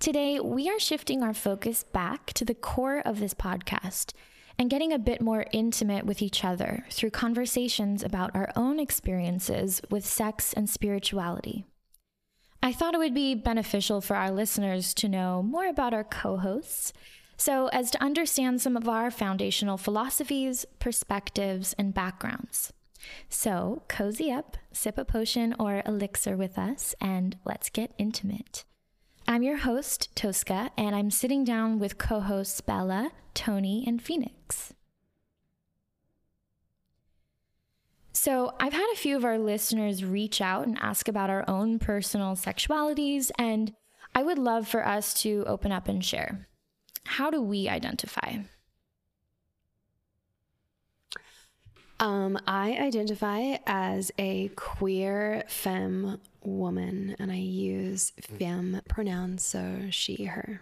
[0.00, 4.12] Today, we are shifting our focus back to the core of this podcast
[4.56, 9.82] and getting a bit more intimate with each other through conversations about our own experiences
[9.90, 11.64] with sex and spirituality.
[12.62, 16.36] I thought it would be beneficial for our listeners to know more about our co
[16.36, 16.92] hosts,
[17.36, 22.72] so as to understand some of our foundational philosophies, perspectives, and backgrounds.
[23.28, 28.64] So, cozy up, sip a potion or elixir with us, and let's get intimate.
[29.30, 34.72] I'm your host, Tosca, and I'm sitting down with co hosts Bella, Tony, and Phoenix.
[38.10, 41.78] So, I've had a few of our listeners reach out and ask about our own
[41.78, 43.74] personal sexualities, and
[44.14, 46.48] I would love for us to open up and share.
[47.04, 48.38] How do we identify?
[52.00, 60.24] Um, I identify as a queer femme woman and I use femme pronouns, so she,
[60.24, 60.60] her.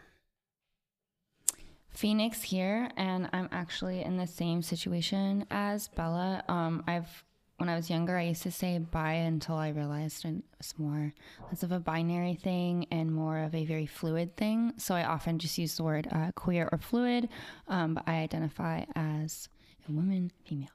[1.91, 6.43] Phoenix here, and I'm actually in the same situation as Bella.
[6.49, 7.25] Um, I've
[7.59, 11.15] when I was younger, I used to say bi until I realized it was more
[11.49, 14.75] less of a binary thing and more of a very fluid thing.
[14.77, 17.31] So I often just use the word uh, queer or fluid,
[17.67, 19.49] um, but I identify as
[19.89, 20.69] a woman, female,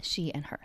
[0.00, 0.60] she and her.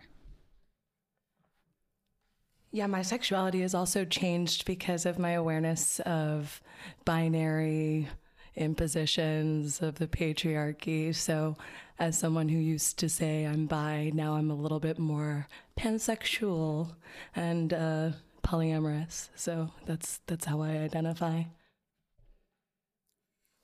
[2.71, 6.61] Yeah, my sexuality has also changed because of my awareness of
[7.03, 8.07] binary
[8.55, 11.15] impositions of the patriarchy.
[11.15, 11.57] So,
[11.97, 15.47] as someone who used to say I'm bi, now I'm a little bit more
[15.77, 16.95] pansexual
[17.35, 18.11] and uh,
[18.43, 19.29] polyamorous.
[19.35, 21.43] So that's that's how I identify.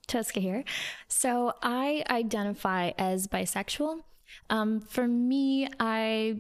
[0.08, 0.64] Tosca here.
[1.08, 4.02] So I identify as bisexual.
[4.50, 6.40] Um, for me, I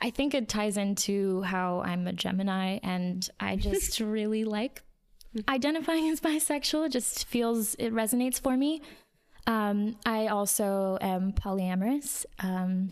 [0.00, 4.82] I think it ties into how I'm a Gemini and I just really like
[5.48, 6.86] identifying as bisexual.
[6.86, 8.82] It just feels, it resonates for me.
[9.46, 12.26] Um, I also am polyamorous.
[12.40, 12.90] Um,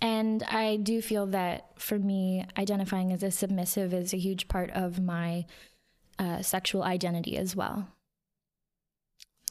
[0.00, 4.70] and I do feel that for me, identifying as a submissive is a huge part
[4.72, 5.46] of my
[6.18, 7.88] uh, sexual identity as well.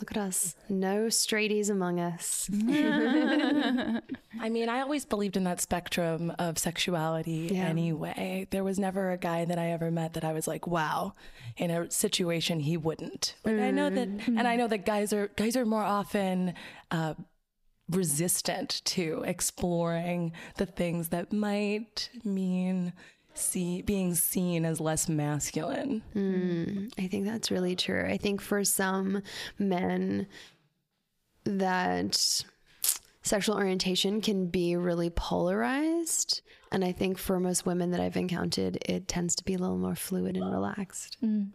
[0.03, 0.53] Look at us.
[0.68, 2.50] No straighties among us.
[2.53, 7.62] I mean, I always believed in that spectrum of sexuality yeah.
[7.62, 8.46] anyway.
[8.52, 11.14] There was never a guy that I ever met that I was like, wow,
[11.56, 13.36] in a situation he wouldn't.
[13.46, 13.64] Like mm.
[13.64, 14.28] I know that mm.
[14.28, 16.53] and I know that guys are guys are more often
[16.91, 17.14] uh,
[17.90, 22.91] resistant to exploring the things that might mean
[23.34, 26.02] see being seen as less masculine.
[26.16, 28.06] Mm, I think that's really true.
[28.06, 29.22] I think for some
[29.58, 30.28] men
[31.46, 32.44] that
[33.22, 38.78] sexual orientation can be really polarized and I think for most women that I've encountered
[38.86, 41.18] it tends to be a little more fluid and relaxed.
[41.24, 41.52] Mm.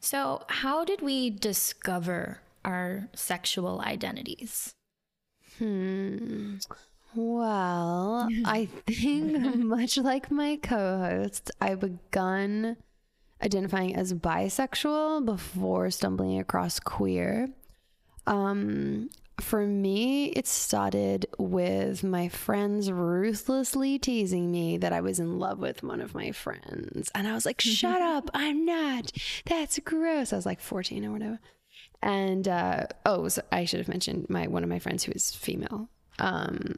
[0.00, 4.74] So, how did we discover our sexual identities?
[5.58, 6.58] Hmm.
[7.16, 12.76] Well, I think much like my co-host, I begun
[13.42, 17.48] identifying as bisexual before stumbling across queer.
[18.26, 19.08] Um,
[19.40, 25.58] for me, it started with my friends ruthlessly teasing me that I was in love
[25.58, 27.10] with one of my friends.
[27.14, 29.12] And I was like, shut up, I'm not.
[29.44, 30.32] That's gross.
[30.32, 31.38] I was like 14 or whatever.
[32.02, 35.34] And uh, oh, so I should have mentioned my one of my friends who is
[35.34, 35.88] female.
[36.18, 36.76] Um,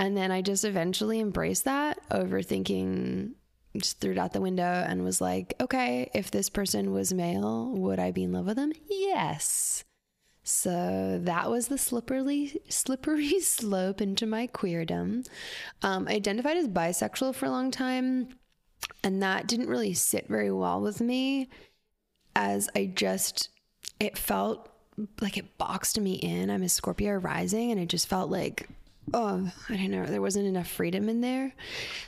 [0.00, 3.32] and then I just eventually embraced that, overthinking
[3.76, 7.70] just threw it out the window and was like, okay, if this person was male,
[7.76, 8.72] would I be in love with them?
[8.88, 9.84] Yes.
[10.42, 15.28] So that was the slippery, slippery slope into my queerdom.
[15.82, 18.30] Um, I identified as bisexual for a long time,
[19.04, 21.50] and that didn't really sit very well with me
[22.34, 23.50] as I just,
[24.00, 24.66] it felt
[25.20, 26.48] like it boxed me in.
[26.48, 28.66] I'm a Scorpio rising, and it just felt like
[29.14, 31.52] oh, I don't know, there wasn't enough freedom in there.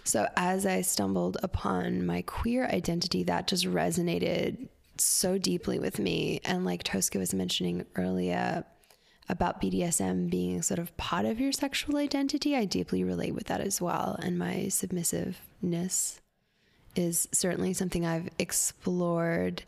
[0.04, 4.68] So as I stumbled upon my queer identity, that just resonated
[4.98, 6.40] so deeply with me.
[6.44, 8.64] And like Tosca was mentioning earlier
[9.28, 13.60] about BDSM being sort of part of your sexual identity, I deeply relate with that
[13.60, 16.20] as well and my submissiveness
[16.94, 19.62] is certainly something I've explored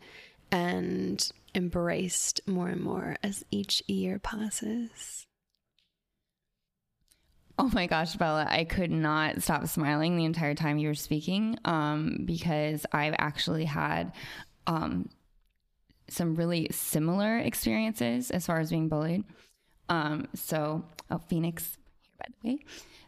[0.51, 5.25] and embraced more and more as each year passes.
[7.57, 11.57] Oh my gosh, Bella, I could not stop smiling the entire time you were speaking
[11.63, 14.11] um, because I've actually had
[14.67, 15.09] um,
[16.09, 19.23] some really similar experiences as far as being bullied.
[19.87, 22.59] Um, so, oh, Phoenix, here by the way.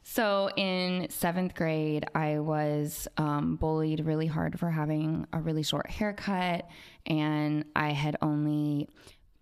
[0.04, 5.90] So, in seventh grade, I was um, bullied really hard for having a really short
[5.90, 6.70] haircut,
[7.06, 8.88] and I had only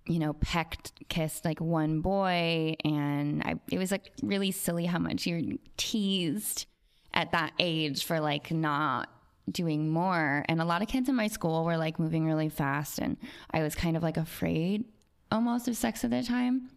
[0.07, 2.75] you know, pecked, kissed like one boy.
[2.83, 6.65] And I, it was like really silly how much you're teased
[7.13, 9.09] at that age for like not
[9.49, 10.45] doing more.
[10.47, 12.99] And a lot of kids in my school were like moving really fast.
[12.99, 13.17] And
[13.51, 14.85] I was kind of like afraid
[15.31, 16.69] almost of sex at the time.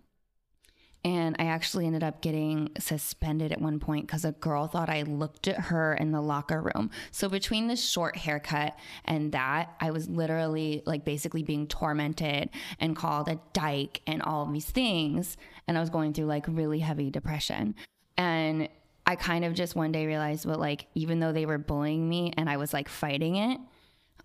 [1.05, 5.03] And I actually ended up getting suspended at one point because a girl thought I
[5.03, 6.91] looked at her in the locker room.
[7.13, 12.51] So between the short haircut and that, I was literally like basically being tormented
[12.81, 15.37] and called a dyke and all of these things.
[15.69, 17.77] And I was going through like really heavy depression.
[18.17, 18.69] And
[19.07, 22.33] I kind of just one day realized, well, like, even though they were bullying me
[22.37, 23.59] and I was like fighting it,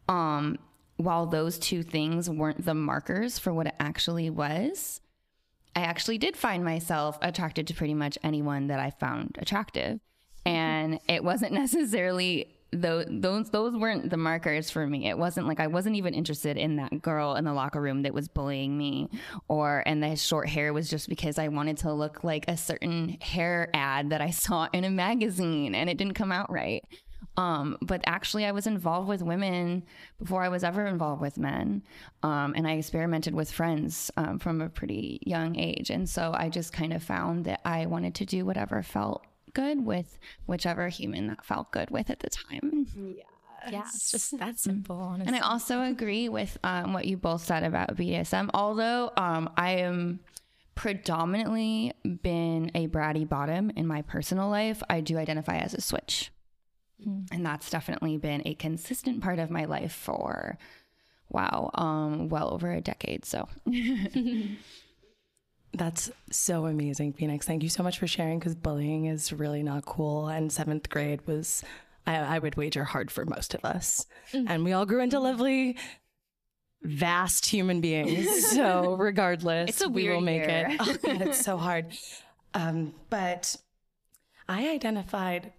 [0.09, 0.57] um,
[0.97, 4.99] while those two things weren't the markers for what it actually was,
[5.75, 9.99] I actually did find myself attracted to pretty much anyone that I found attractive.
[10.45, 10.49] Mm-hmm.
[10.49, 15.07] And it wasn't necessarily those those those weren't the markers for me.
[15.07, 18.13] It wasn't like I wasn't even interested in that girl in the locker room that
[18.13, 19.09] was bullying me
[19.47, 23.17] or and the short hair was just because I wanted to look like a certain
[23.21, 26.83] hair ad that I saw in a magazine and it didn't come out right.
[27.37, 29.83] Um, but actually, I was involved with women
[30.19, 31.83] before I was ever involved with men.
[32.21, 35.89] Um, and I experimented with friends um, from a pretty young age.
[35.89, 39.85] And so I just kind of found that I wanted to do whatever felt good
[39.85, 42.87] with whichever human that felt good with at the time.
[42.95, 43.23] Yeah.
[43.71, 44.97] Yeah, it's just that simple.
[44.97, 45.27] Honestly.
[45.27, 48.49] And I also agree with um, what you both said about BDSM.
[48.53, 50.19] Although um, I am
[50.75, 51.93] predominantly
[52.23, 56.31] been a bratty bottom in my personal life, I do identify as a switch.
[57.01, 57.33] Mm-hmm.
[57.33, 60.57] And that's definitely been a consistent part of my life for
[61.29, 63.25] wow, um, well over a decade.
[63.25, 63.47] So
[65.75, 67.47] That's so amazing, Phoenix.
[67.47, 70.27] Thank you so much for sharing because bullying is really not cool.
[70.27, 71.63] And seventh grade was,
[72.05, 74.05] I, I would wager, hard for most of us.
[74.33, 74.45] Mm.
[74.49, 75.77] And we all grew into lovely,
[76.83, 78.27] vast human beings.
[78.53, 80.67] So, regardless, it's a we will make year.
[80.69, 80.77] it.
[80.79, 81.87] Oh, God, it's so hard.
[82.53, 83.55] Um, but
[84.47, 85.53] I identified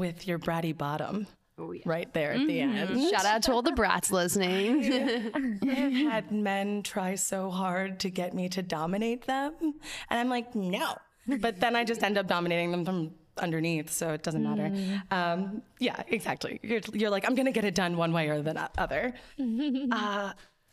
[0.00, 1.28] with your bratty bottom.
[1.58, 1.82] Oh, yeah.
[1.84, 2.94] Right there at the mm-hmm.
[2.96, 3.10] end.
[3.10, 5.60] Shout out to all the brats listening.
[5.62, 9.52] I've had men try so hard to get me to dominate them.
[9.60, 10.96] And I'm like, no.
[11.26, 14.70] But then I just end up dominating them from underneath, so it doesn't matter.
[14.70, 15.12] Mm.
[15.12, 16.60] Um, yeah, exactly.
[16.62, 19.14] You're, you're, like, I'm going to get it done one way or the other.
[19.92, 20.32] Uh,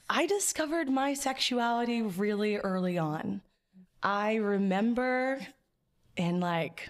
[0.09, 3.41] I discovered my sexuality really early on.
[4.01, 5.45] I remember
[6.15, 6.89] in like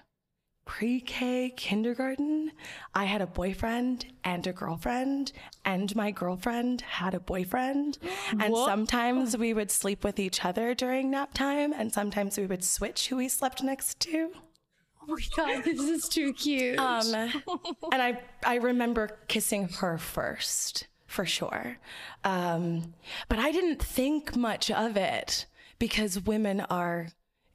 [0.67, 2.51] pre K kindergarten,
[2.93, 5.31] I had a boyfriend and a girlfriend,
[5.65, 7.97] and my girlfriend had a boyfriend.
[8.39, 8.67] And what?
[8.67, 13.07] sometimes we would sleep with each other during nap time, and sometimes we would switch
[13.07, 14.29] who we slept next to.
[15.01, 16.77] Oh my god, this is too cute.
[16.77, 17.13] Um,
[17.91, 21.77] and I I remember kissing her first for sure,
[22.25, 22.93] um,
[23.29, 25.45] but I didn't think much of it
[25.79, 27.07] because women are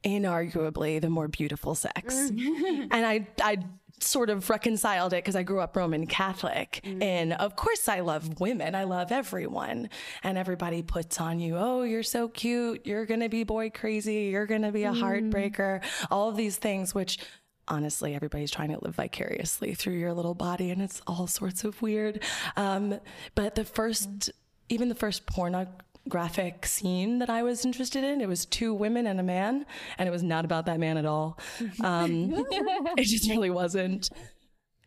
[0.03, 2.15] inarguably the more beautiful sex.
[2.15, 2.87] Mm.
[2.91, 3.57] and I, I
[3.99, 6.81] sort of reconciled it because I grew up Roman Catholic.
[6.83, 7.03] Mm.
[7.03, 8.75] And of course, I love women.
[8.75, 9.89] I love everyone.
[10.23, 12.85] And everybody puts on you, oh, you're so cute.
[12.85, 14.29] You're going to be boy crazy.
[14.31, 15.01] You're going to be a mm.
[15.01, 15.81] heartbreaker.
[16.11, 17.17] All of these things, which
[17.67, 20.69] honestly, everybody's trying to live vicariously through your little body.
[20.69, 22.21] And it's all sorts of weird.
[22.57, 22.99] Um,
[23.35, 24.31] but the first,
[24.69, 25.67] even the first porno
[26.09, 28.21] graphic scene that I was interested in.
[28.21, 29.65] It was two women and a man,
[29.97, 31.39] and it was not about that man at all.
[31.81, 32.31] Um,
[32.97, 34.09] it just really wasn't.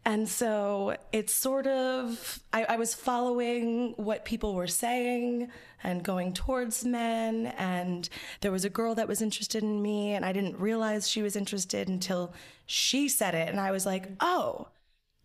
[0.04, 5.50] And so it's sort of, I, I, was following what people were saying
[5.82, 7.48] and going towards men.
[7.58, 8.08] And
[8.40, 11.34] there was a girl that was interested in me, and I didn't realize she was
[11.34, 12.32] interested until
[12.66, 13.48] she said it.
[13.48, 14.68] And I was like, oh,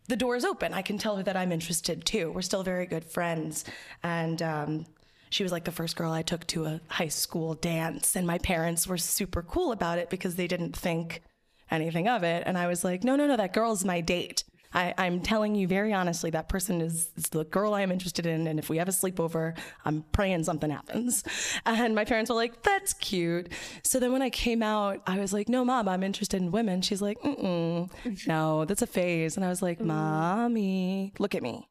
[0.07, 0.74] the door is open.
[0.74, 2.31] I can tell her that I'm interested too.
[2.31, 3.65] We're still very good friends.
[4.01, 4.86] And um,
[5.31, 8.15] she was like the first girl I took to a high school dance.
[8.15, 11.23] And my parents were super cool about it because they didn't think
[11.71, 12.43] anything of it.
[12.45, 14.43] And I was like, no, no, no, that girl's my date.
[14.73, 18.25] I, am telling you very honestly, that person is, is, the girl I am interested
[18.25, 18.47] in.
[18.47, 21.25] And if we have a sleepover, I'm praying something happens.
[21.65, 23.51] And my parents were like, that's cute.
[23.83, 26.81] So then when I came out, I was like, no, mom, I'm interested in women.
[26.81, 27.89] She's like, mm
[28.27, 29.35] no, that's a phase.
[29.35, 31.67] And I was like, mommy, look at me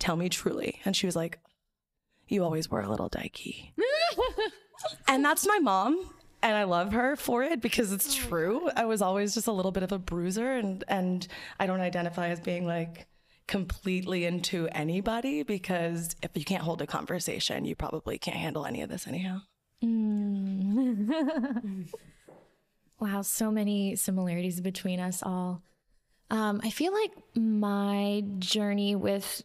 [0.00, 0.80] tell me truly.
[0.84, 1.38] And she was like,
[2.30, 3.72] you always were a little dykey.
[5.08, 6.10] and that's my mom.
[6.42, 8.70] And I love her for it because it's true.
[8.74, 11.26] I was always just a little bit of a bruiser and, and
[11.58, 13.06] I don't identify as being like
[13.46, 18.80] completely into anybody because if you can't hold a conversation, you probably can't handle any
[18.80, 19.40] of this anyhow.
[19.84, 21.10] Mm.
[23.00, 25.62] wow, so many similarities between us all.
[26.30, 29.42] Um, I feel like my journey with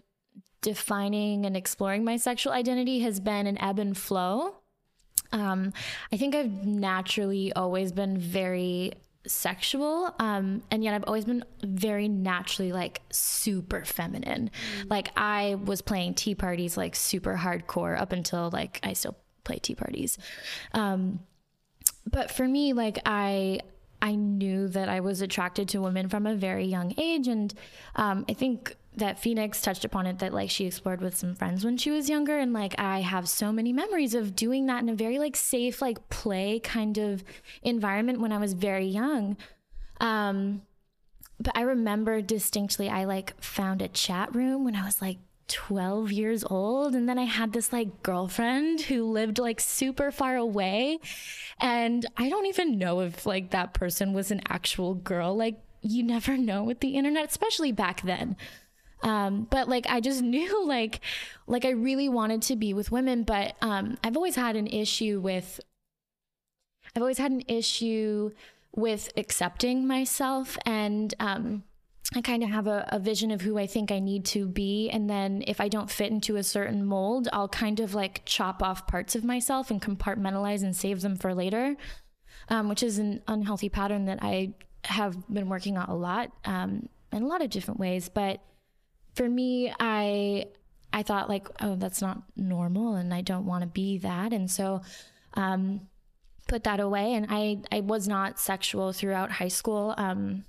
[0.66, 4.56] defining and exploring my sexual identity has been an ebb and flow.
[5.32, 5.74] Um,
[6.12, 8.94] I think I've naturally always been very
[9.28, 14.90] sexual um and yet i've always been very naturally like super feminine mm.
[14.92, 19.58] like i was playing tea parties like super hardcore up until like i still play
[19.58, 20.20] tea parties
[20.74, 21.20] um
[22.06, 23.60] but for me like i
[24.00, 27.56] i knew that i was attracted to women from a very young age and
[27.96, 31.66] um i think that Phoenix touched upon it that like she explored with some friends
[31.66, 34.90] when she was younger and like I have so many memories of doing that in
[34.90, 37.24] a very like safe like play kind of
[37.64, 39.38] environment when I was very young.
[40.00, 40.62] Um
[41.40, 46.12] but I remember distinctly I like found a chat room when I was like 12
[46.12, 51.00] years old and then I had this like girlfriend who lived like super far away
[51.60, 56.02] and I don't even know if like that person was an actual girl like you
[56.02, 58.36] never know with the internet especially back then
[59.02, 61.02] um, but like I just knew like
[61.48, 65.20] like I really wanted to be with women, but um, I've always had an issue
[65.20, 65.60] with
[66.96, 68.32] I've always had an issue
[68.76, 71.64] with accepting myself and um,
[72.14, 74.90] I kind of have a, a, vision of who I think I need to be.
[74.90, 78.62] And then if I don't fit into a certain mold, I'll kind of like chop
[78.62, 81.76] off parts of myself and compartmentalize and save them for later,
[82.50, 86.90] um, which is an unhealthy pattern that I have been working on a lot um,
[87.12, 88.08] in a lot of different ways.
[88.08, 88.40] But
[89.16, 90.48] for me, I
[90.94, 94.50] I thought like, oh, that's not normal, and I don't want to be that, and
[94.50, 94.82] so
[95.34, 95.88] um,
[96.48, 97.14] put that away.
[97.14, 99.94] And I I was not sexual throughout high school.
[99.98, 100.46] Um,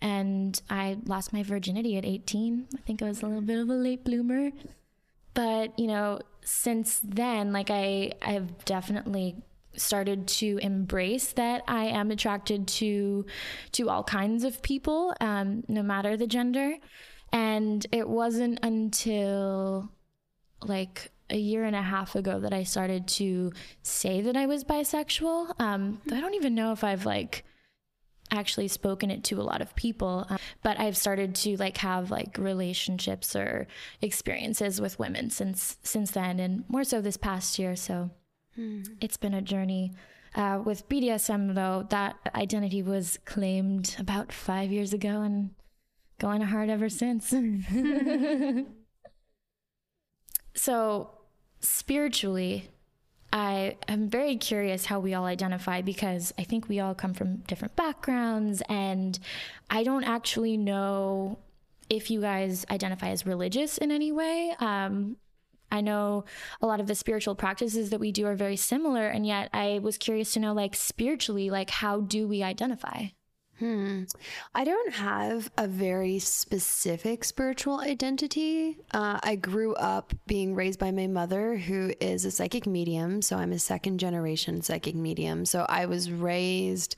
[0.00, 2.68] and I lost my virginity at 18.
[2.74, 4.50] I think I was a little bit of a late bloomer.
[5.34, 9.36] But, you know, since then, like I I've definitely
[9.76, 13.26] started to embrace that I am attracted to
[13.72, 16.76] to all kinds of people, um, no matter the gender.
[17.32, 19.90] And it wasn't until
[20.62, 23.52] like a year and a half ago that I started to
[23.82, 25.60] say that I was bisexual.
[25.60, 27.44] Um, I don't even know if I've like
[28.30, 32.10] actually spoken it to a lot of people, um, but I've started to like have
[32.10, 33.66] like relationships or
[34.00, 37.76] experiences with women since since then, and more so this past year.
[37.76, 38.10] So
[38.54, 38.82] hmm.
[39.00, 39.92] it's been a journey.
[40.34, 45.50] Uh, with BDSM, though, that identity was claimed about five years ago, and
[46.18, 47.34] going hard ever since.
[50.54, 51.10] so,
[51.60, 52.70] spiritually,
[53.32, 57.38] I am very curious how we all identify because I think we all come from
[57.38, 59.18] different backgrounds, and
[59.68, 61.38] I don't actually know
[61.88, 64.54] if you guys identify as religious in any way.
[64.58, 65.16] Um,
[65.70, 66.24] I know
[66.62, 69.80] a lot of the spiritual practices that we do are very similar, and yet I
[69.82, 73.06] was curious to know, like, spiritually, like, how do we identify?
[73.58, 74.04] Hmm.
[74.54, 78.76] I don't have a very specific spiritual identity.
[78.92, 83.22] Uh, I grew up being raised by my mother, who is a psychic medium.
[83.22, 85.46] So I'm a second generation psychic medium.
[85.46, 86.96] So I was raised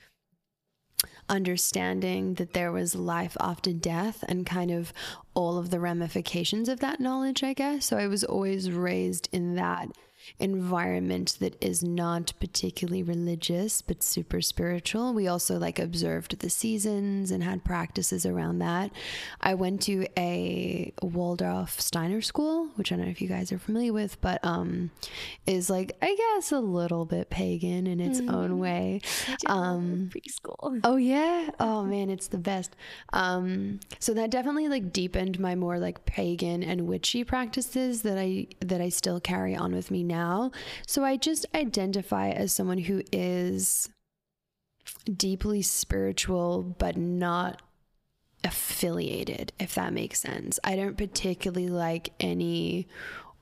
[1.29, 4.91] understanding that there was life after death and kind of
[5.33, 7.85] all of the ramifications of that knowledge, I guess.
[7.85, 9.89] So I was always raised in that
[10.37, 15.13] environment that is not particularly religious but super spiritual.
[15.13, 18.91] We also like observed the seasons and had practices around that.
[19.41, 23.59] I went to a Waldorf Steiner school, which I don't know if you guys are
[23.59, 24.91] familiar with, but um
[25.45, 28.33] is like I guess a little bit pagan in its mm.
[28.33, 29.01] own way.
[29.45, 30.81] Um preschool.
[30.83, 31.49] Oh yeah.
[31.59, 32.75] Oh man, it's the best.
[33.13, 38.47] Um so that definitely like deepened my more like pagan and witchy practices that I
[38.59, 40.18] that I still carry on with me now.
[40.85, 43.89] So I just identify as someone who is
[45.05, 47.61] deeply spiritual, but not
[48.43, 50.59] affiliated, if that makes sense.
[50.63, 52.87] I don't particularly like any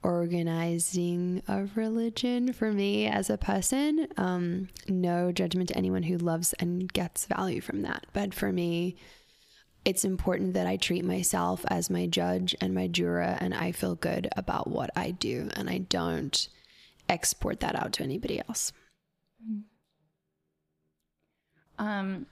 [0.03, 4.07] organizing of religion for me as a person.
[4.17, 8.05] Um, no judgment to anyone who loves and gets value from that.
[8.13, 8.95] But for me,
[9.85, 13.95] it's important that I treat myself as my judge and my juror, and I feel
[13.95, 16.47] good about what I do, and I don't
[17.09, 18.71] export that out to anybody else.
[21.79, 22.25] Um,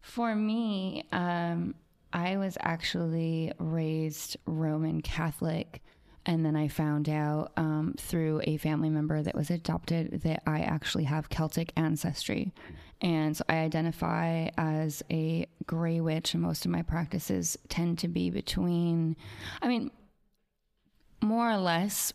[0.00, 1.74] for me, um,
[2.12, 5.82] I was actually raised Roman Catholic,
[6.26, 10.60] And then I found out um, through a family member that was adopted that I
[10.60, 12.52] actually have Celtic ancestry.
[13.00, 18.08] And so I identify as a gray witch, and most of my practices tend to
[18.08, 19.16] be between,
[19.62, 19.92] I mean,
[21.22, 22.12] more or less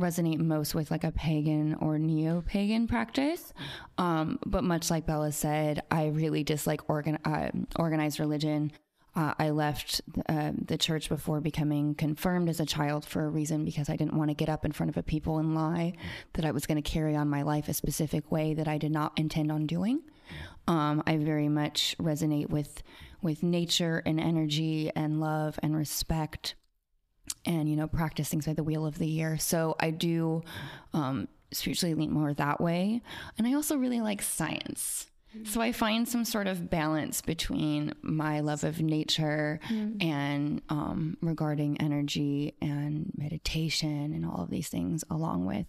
[0.00, 3.52] resonate most with like a pagan or neo pagan practice.
[3.98, 8.72] Um, but much like Bella said, I really dislike organ- uh, organized religion.
[9.14, 13.64] Uh, I left uh, the church before becoming confirmed as a child for a reason
[13.64, 15.94] because I didn't want to get up in front of a people and lie
[16.34, 18.92] that I was going to carry on my life a specific way that I did
[18.92, 20.00] not intend on doing.
[20.68, 22.82] Um, I very much resonate with
[23.22, 26.54] with nature and energy and love and respect
[27.44, 29.38] and you know practice things by the wheel of the year.
[29.38, 30.42] So i do
[30.92, 33.02] um, spiritually lean more that way.
[33.38, 35.06] And i also really like science.
[35.44, 40.02] So i find some sort of balance between my love of nature mm.
[40.02, 45.66] and um, regarding energy and meditation and all of these things along with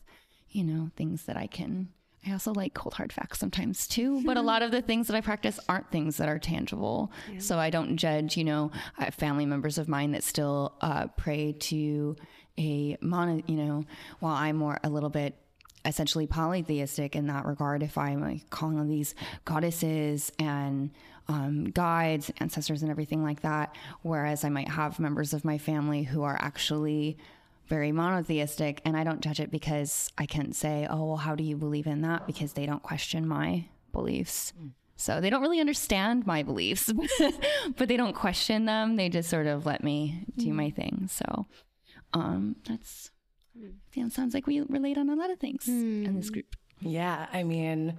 [0.49, 1.89] you know things that i can
[2.25, 5.15] I also like cold hard facts sometimes too, but a lot of the things that
[5.15, 7.11] I practice aren't things that are tangible.
[7.31, 7.39] Yeah.
[7.39, 11.07] So I don't judge, you know, I have family members of mine that still uh,
[11.07, 12.15] pray to
[12.57, 13.85] a mono, you know,
[14.19, 15.35] while I'm more a little bit
[15.83, 17.81] essentially polytheistic in that regard.
[17.83, 20.91] If I'm like calling on these goddesses and
[21.27, 26.03] um, guides, ancestors, and everything like that, whereas I might have members of my family
[26.03, 27.17] who are actually
[27.67, 31.43] very monotheistic and I don't judge it because I can't say, oh, well, how do
[31.43, 32.27] you believe in that?
[32.27, 34.53] Because they don't question my beliefs.
[34.59, 34.71] Mm.
[34.95, 36.93] So they don't really understand my beliefs,
[37.77, 38.97] but they don't question them.
[38.97, 40.53] They just sort of let me do mm.
[40.53, 41.09] my thing.
[41.11, 41.47] So
[42.13, 43.09] um, that's,
[43.55, 46.05] yeah, it sounds like we relate on a lot of things mm.
[46.05, 46.33] in this hmm.
[46.33, 46.55] group.
[46.81, 47.27] Yeah.
[47.33, 47.97] I mean,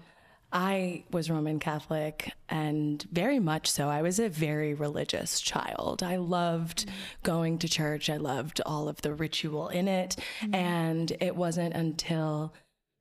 [0.53, 3.89] I was Roman Catholic and very much so.
[3.89, 6.03] I was a very religious child.
[6.03, 6.87] I loved
[7.23, 10.17] going to church, I loved all of the ritual in it.
[10.41, 10.55] Mm-hmm.
[10.55, 12.53] And it wasn't until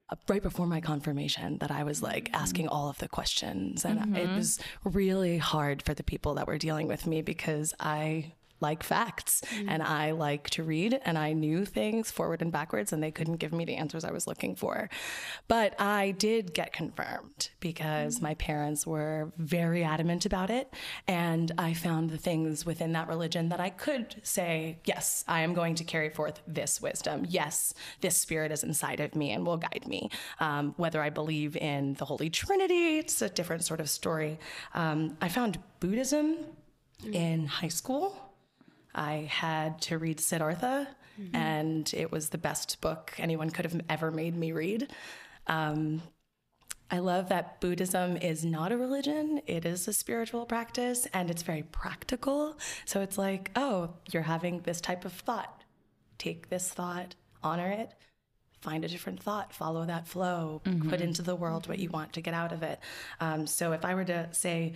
[0.09, 3.83] uh, right before my confirmation that I was like asking all of the questions.
[3.83, 4.15] And mm-hmm.
[4.15, 8.83] it was really hard for the people that were dealing with me because I like
[8.83, 9.69] facts mm-hmm.
[9.69, 13.37] and I like to read and I knew things forward and backwards and they couldn't
[13.37, 14.89] give me the answers I was looking for.
[15.47, 18.25] But I did get confirmed because mm-hmm.
[18.25, 20.73] my parents were very adamant about it
[21.07, 25.53] and I found the things within that religion that I could say, yes, I am
[25.53, 27.25] going to carry forth this wisdom.
[27.27, 30.09] Yes, this spirit is inside of me and will guide me.
[30.39, 34.39] Um, whether I believe in the Holy Trinity, it's a different sort of story.
[34.73, 36.37] Um, I found Buddhism
[37.03, 37.13] mm.
[37.13, 38.30] in high school
[38.93, 40.87] I had to read Siddhartha,
[41.19, 41.35] mm-hmm.
[41.35, 44.91] and it was the best book anyone could have ever made me read.
[45.47, 46.01] Um,
[46.89, 51.41] I love that Buddhism is not a religion, it is a spiritual practice, and it's
[51.41, 52.57] very practical.
[52.85, 55.63] So it's like, oh, you're having this type of thought.
[56.17, 57.93] Take this thought, honor it,
[58.61, 60.89] find a different thought, follow that flow, mm-hmm.
[60.89, 62.79] put into the world what you want to get out of it.
[63.19, 64.73] Um, so if I were to say,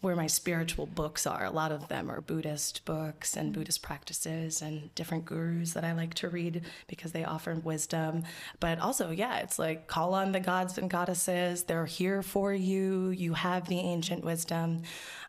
[0.00, 1.44] where my spiritual books are.
[1.44, 5.92] A lot of them are Buddhist books and Buddhist practices and different gurus that I
[5.92, 8.22] like to read because they offer wisdom.
[8.60, 11.64] But also, yeah, it's like call on the gods and goddesses.
[11.64, 13.10] They're here for you.
[13.10, 14.82] You have the ancient wisdom.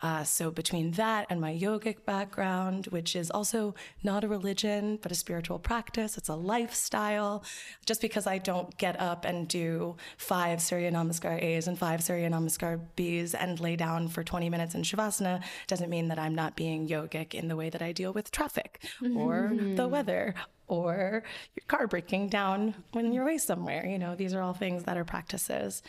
[0.04, 5.12] Uh, so between that and my yogic background, which is also not a religion, but
[5.12, 7.44] a spiritual practice, it's a lifestyle.
[7.88, 12.30] Just because I don't get up and do five Surya Namaskar A's and five Surya
[12.30, 16.36] Namaskar B's and lay down for 20 minutes minutes in Shavasana doesn't mean that I'm
[16.36, 19.76] not being yogic in the way that I deal with traffic or mm-hmm.
[19.76, 20.36] the weather
[20.68, 21.24] or
[21.56, 23.86] your car breaking down when you're away somewhere.
[23.86, 25.82] You know, these are all things that are practices.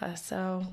[0.00, 0.66] Uh, so,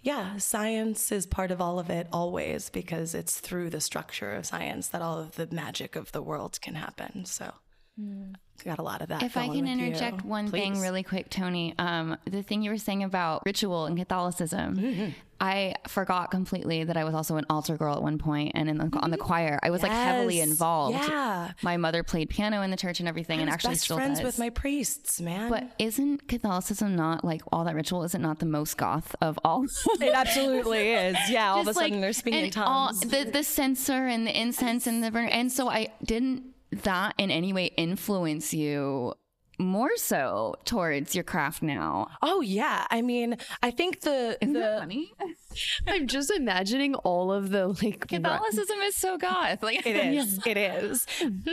[0.00, 4.46] yeah, science is part of all of it always because it's through the structure of
[4.46, 7.24] science that all of the magic of the world can happen.
[7.24, 7.52] So,
[8.00, 9.22] mm got a lot of that.
[9.22, 10.28] If I can interject you.
[10.28, 10.60] one Please.
[10.60, 15.10] thing really quick, Tony, um, the thing you were saying about ritual and Catholicism, mm-hmm.
[15.38, 18.78] I forgot completely that I was also an altar girl at one point, and in
[18.78, 19.26] the, on the mm-hmm.
[19.26, 19.90] choir, I was yes.
[19.90, 20.96] like heavily involved.
[20.96, 24.18] Yeah, my mother played piano in the church and everything, and actually best still friends
[24.18, 24.26] does.
[24.26, 25.50] with my priests, man.
[25.50, 28.02] But isn't Catholicism not like all that ritual?
[28.02, 29.66] Is it not the most goth of all?
[30.00, 31.16] it absolutely is.
[31.28, 33.04] Yeah, all of a sudden like, they're speaking tongues.
[33.04, 37.14] All, the the censer and the incense and the burner, and so I didn't that
[37.18, 39.14] in any way influence you
[39.58, 42.08] more so towards your craft now.
[42.22, 45.12] Oh yeah, I mean, I think the Isn't the funny.
[45.86, 49.62] I'm just imagining all of the like Catholicism is so goth.
[49.62, 51.06] Like it is, it is.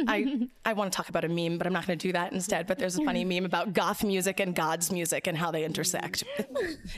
[0.08, 2.34] I I want to talk about a meme, but I'm not going to do that
[2.34, 2.67] instead.
[2.67, 6.23] But there's a funny meme about goth music and God's music and how they intersect.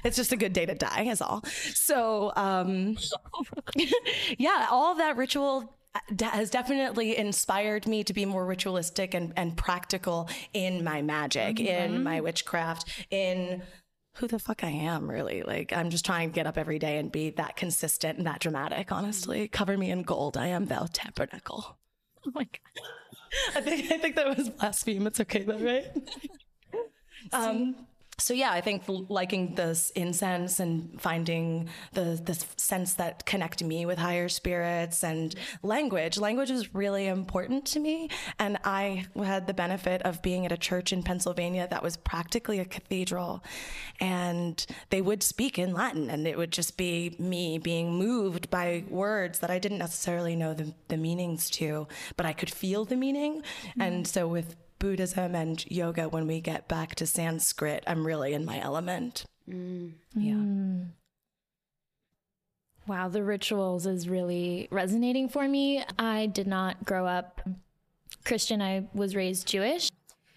[0.03, 1.43] It's just a good day to die, is all.
[1.45, 2.97] So, um,
[4.37, 5.75] yeah, all that ritual
[6.21, 11.95] has definitely inspired me to be more ritualistic and, and practical in my magic, mm-hmm.
[11.95, 13.61] in my witchcraft, in
[14.15, 15.43] who the fuck I am, really.
[15.43, 18.39] Like, I'm just trying to get up every day and be that consistent and that
[18.39, 19.47] dramatic, honestly.
[19.49, 20.37] Cover me in gold.
[20.37, 21.77] I am thou tabernacle.
[22.25, 22.85] Oh my God.
[23.55, 25.05] I think, I think that was blasphemy.
[25.05, 25.85] It's okay though, right?
[27.33, 27.75] um,
[28.17, 33.85] so yeah, I think liking this incense and finding the this sense that connect me
[33.85, 36.17] with higher spirits and language.
[36.17, 40.57] Language is really important to me, and I had the benefit of being at a
[40.57, 43.43] church in Pennsylvania that was practically a cathedral,
[43.99, 48.85] and they would speak in Latin, and it would just be me being moved by
[48.89, 52.95] words that I didn't necessarily know the, the meanings to, but I could feel the
[52.95, 53.41] meaning.
[53.41, 53.81] Mm-hmm.
[53.81, 58.45] And so with Buddhism and yoga, when we get back to Sanskrit, I'm really in
[58.45, 59.25] my element.
[59.49, 59.93] Mm.
[60.15, 60.33] Yeah.
[60.33, 60.87] Mm.
[62.87, 65.83] Wow, the rituals is really resonating for me.
[65.97, 67.41] I did not grow up
[68.25, 69.89] Christian, I was raised Jewish.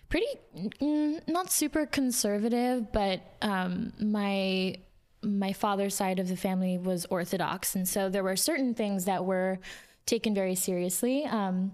[0.09, 4.77] Pretty, mm, not super conservative, but um, my
[5.23, 9.25] my father's side of the family was Orthodox, and so there were certain things that
[9.25, 9.59] were
[10.07, 11.25] taken very seriously.
[11.25, 11.73] Um,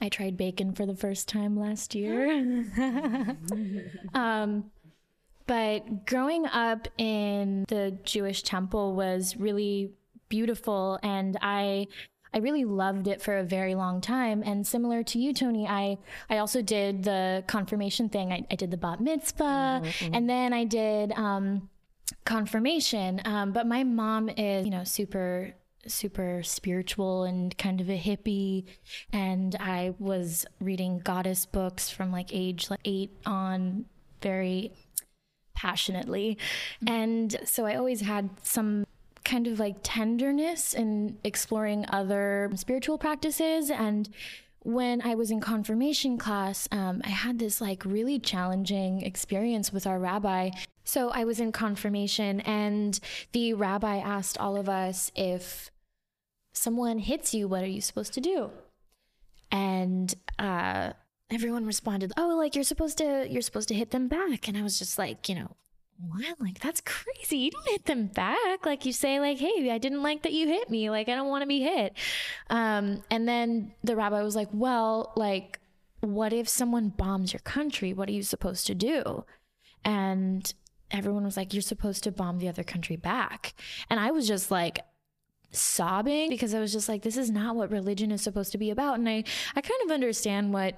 [0.00, 2.64] I tried bacon for the first time last year.
[4.14, 4.70] um,
[5.46, 9.92] but growing up in the Jewish temple was really
[10.28, 11.88] beautiful, and I
[12.34, 14.42] I really loved it for a very long time.
[14.44, 15.98] And similar to you, Tony, I
[16.30, 18.32] I also did the confirmation thing.
[18.32, 20.14] I, I did the bat mitzvah, mm-hmm.
[20.14, 21.68] and then I did um,
[22.24, 23.20] confirmation.
[23.24, 25.54] Um, but my mom is, you know, super
[25.86, 28.64] super spiritual and kind of a hippie.
[29.12, 33.86] And i was reading goddess books from like age like 8 on
[34.20, 34.72] very
[35.54, 36.38] passionately.
[36.86, 38.86] And so i always had some
[39.24, 43.70] kind of like tenderness in exploring other spiritual practices.
[43.70, 44.08] And
[44.60, 49.86] when I was in confirmation class, um, I had this like really challenging experience with
[49.86, 50.50] our rabbi.
[50.84, 52.98] So I was in confirmation, and
[53.32, 55.70] the rabbi asked all of us if
[56.52, 58.50] someone hits you, what are you supposed to do?
[59.50, 60.92] And uh,
[61.30, 64.62] everyone responded, "Oh, like you're supposed to you're supposed to hit them back." And I
[64.62, 65.56] was just like, you know,
[65.98, 66.40] what?
[66.40, 67.38] Like that's crazy.
[67.38, 68.64] You don't hit them back.
[68.64, 70.90] Like you say, like, "Hey, I didn't like that you hit me.
[70.90, 71.94] Like I don't want to be hit."
[72.50, 75.60] Um, and then the rabbi was like, "Well, like,
[76.00, 77.92] what if someone bombs your country?
[77.92, 79.24] What are you supposed to do?"
[79.84, 80.52] And
[80.90, 83.54] everyone was like, "You're supposed to bomb the other country back."
[83.90, 84.80] And I was just like,
[85.52, 88.70] sobbing because I was just like, this is not what religion is supposed to be
[88.70, 88.98] about.
[88.98, 90.76] And I, I kind of understand what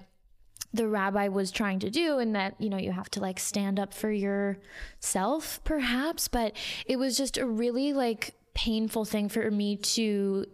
[0.73, 3.79] the rabbi was trying to do and that you know you have to like stand
[3.79, 6.29] up for yourself perhaps.
[6.29, 6.57] But
[6.87, 10.47] it was just a really like painful thing for me to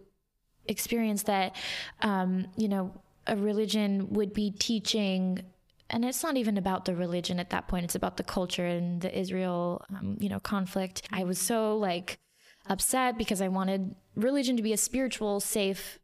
[0.67, 1.55] experience that
[2.01, 2.93] um you know
[3.27, 5.41] a religion would be teaching
[5.89, 7.83] and it's not even about the religion at that point.
[7.83, 11.01] It's about the culture and the israel um, you know conflict.
[11.11, 12.19] I was so like
[12.67, 15.99] upset because I wanted religion to be a spiritual, safe,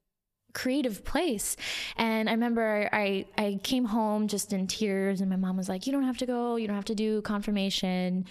[0.53, 1.55] creative place.
[1.97, 5.85] And I remember I, I came home just in tears, and my mom was like,
[5.85, 8.25] You don't have to go, you don't have to do confirmation.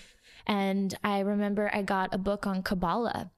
[0.46, 3.30] And I remember I got a book on Kabbalah.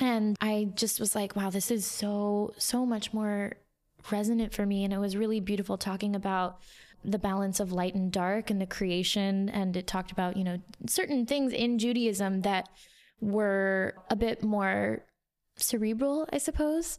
[0.00, 3.52] And I just was like, wow, this is so, so much more
[4.10, 4.84] resonant for me.
[4.84, 6.58] And it was really beautiful talking about
[7.04, 9.48] the balance of light and dark and the creation.
[9.48, 12.68] And it talked about, you know, certain things in Judaism that
[13.20, 15.04] were a bit more
[15.56, 16.98] cerebral, I suppose.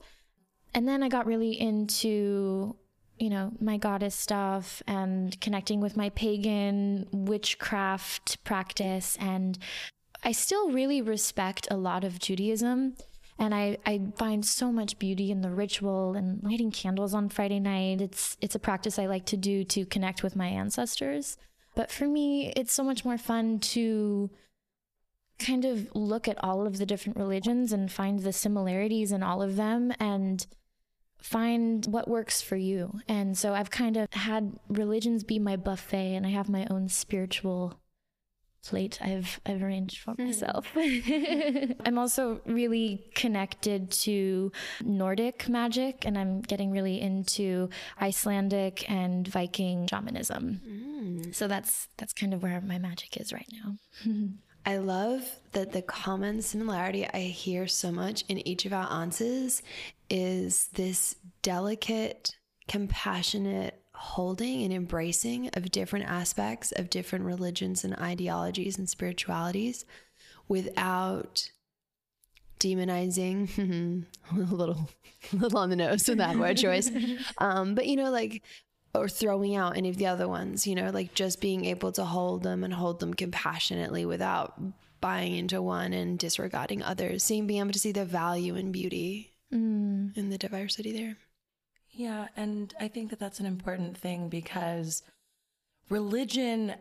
[0.74, 2.76] And then I got really into,
[3.18, 9.18] you know, my goddess stuff and connecting with my pagan witchcraft practice.
[9.20, 9.58] And
[10.24, 12.96] I still really respect a lot of Judaism.
[13.40, 17.60] And I, I find so much beauty in the ritual and lighting candles on Friday
[17.60, 18.02] night.
[18.02, 21.38] It's it's a practice I like to do to connect with my ancestors.
[21.76, 24.32] But for me, it's so much more fun to
[25.40, 29.42] kind of look at all of the different religions and find the similarities in all
[29.42, 30.46] of them and
[31.22, 33.00] find what works for you.
[33.08, 36.90] And so I've kind of had religions be my buffet and I have my own
[36.90, 37.80] spiritual
[38.68, 40.26] plate I've I've arranged for hmm.
[40.26, 40.72] myself.
[40.76, 44.52] I'm also really connected to
[44.84, 47.70] Nordic magic and I'm getting really into
[48.02, 50.62] Icelandic and Viking shamanism.
[50.68, 51.36] Mm.
[51.36, 53.78] So that's that's kind of where my magic is right now.
[54.68, 59.64] I love that the common similarity I hear so much in each of our answers
[60.10, 62.36] is this delicate,
[62.68, 69.86] compassionate holding and embracing of different aspects of different religions and ideologies and spiritualities
[70.50, 71.50] without
[72.60, 74.04] demonizing
[74.34, 74.90] a little
[75.32, 76.92] a little on the nose with that word choice.
[77.38, 78.44] Um but you know like
[78.98, 82.04] or throwing out any of the other ones you know like just being able to
[82.04, 84.60] hold them and hold them compassionately without
[85.00, 89.32] buying into one and disregarding others seeing being able to see the value and beauty
[89.54, 90.18] Mm.
[90.18, 91.16] in the diversity there
[91.92, 95.04] Yeah, and I think that that's an important thing because
[95.90, 96.76] religion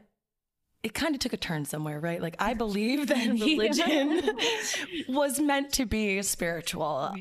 [0.83, 2.21] it kind of took a turn somewhere, right?
[2.23, 4.23] Like I believe that religion
[5.09, 7.15] was meant to be spiritual.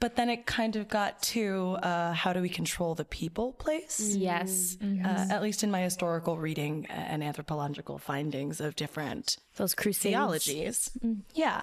[0.00, 4.14] But then it kind of got to uh, how do we control the people place?
[4.16, 4.78] Yes.
[4.82, 10.14] Uh, at least in my historical reading and anthropological findings of different Those crusades.
[10.14, 10.90] theologies.
[11.34, 11.62] Yeah.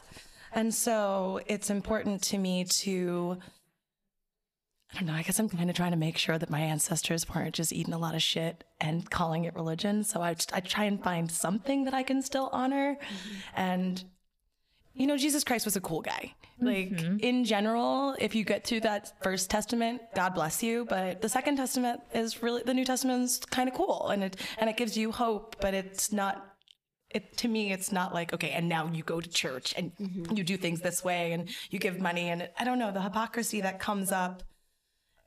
[0.54, 3.39] And so it's important to me to,
[4.93, 7.28] I don't know, I guess I'm kind of trying to make sure that my ancestors
[7.28, 10.04] weren't just eating a lot of shit and calling it religion.
[10.04, 12.97] So I, just, I try and find something that I can still honor.
[13.56, 14.04] And,
[14.93, 16.36] you know, Jesus Christ was a cool guy.
[16.60, 17.20] Like, mm-hmm.
[17.20, 20.86] in general, if you get to that first testament, God bless you.
[20.86, 24.70] But the second testament is really, the New Testament's kind of cool and it, and
[24.70, 26.58] it gives you hope, but it's not
[27.10, 30.36] it to me it's not like okay and now you go to church and mm-hmm.
[30.36, 33.62] you do things this way and you give money and i don't know the hypocrisy
[33.62, 34.43] that comes up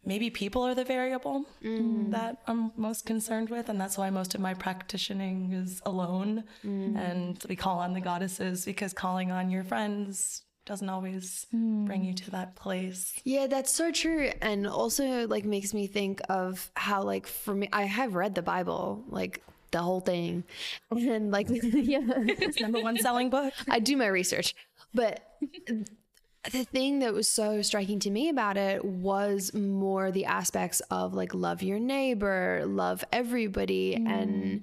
[0.05, 2.11] maybe people are the variable mm.
[2.11, 6.97] that i'm most concerned with and that's why most of my practicing is alone mm.
[6.99, 12.13] and we call on the goddesses because calling on your friends doesn't always bring you
[12.13, 12.15] hmm.
[12.15, 14.31] to that place Yeah, that's so true.
[14.41, 18.43] And also like makes me think of how like for me I have read the
[18.43, 20.45] Bible, like the whole thing.
[20.93, 22.03] And like yeah.
[22.07, 24.55] it's number one selling book I do my research.
[24.95, 25.27] But
[26.53, 31.15] the thing that was so striking to me about it was more the aspects of
[31.15, 33.97] like love your neighbor, love everybody.
[33.97, 34.59] And hmm.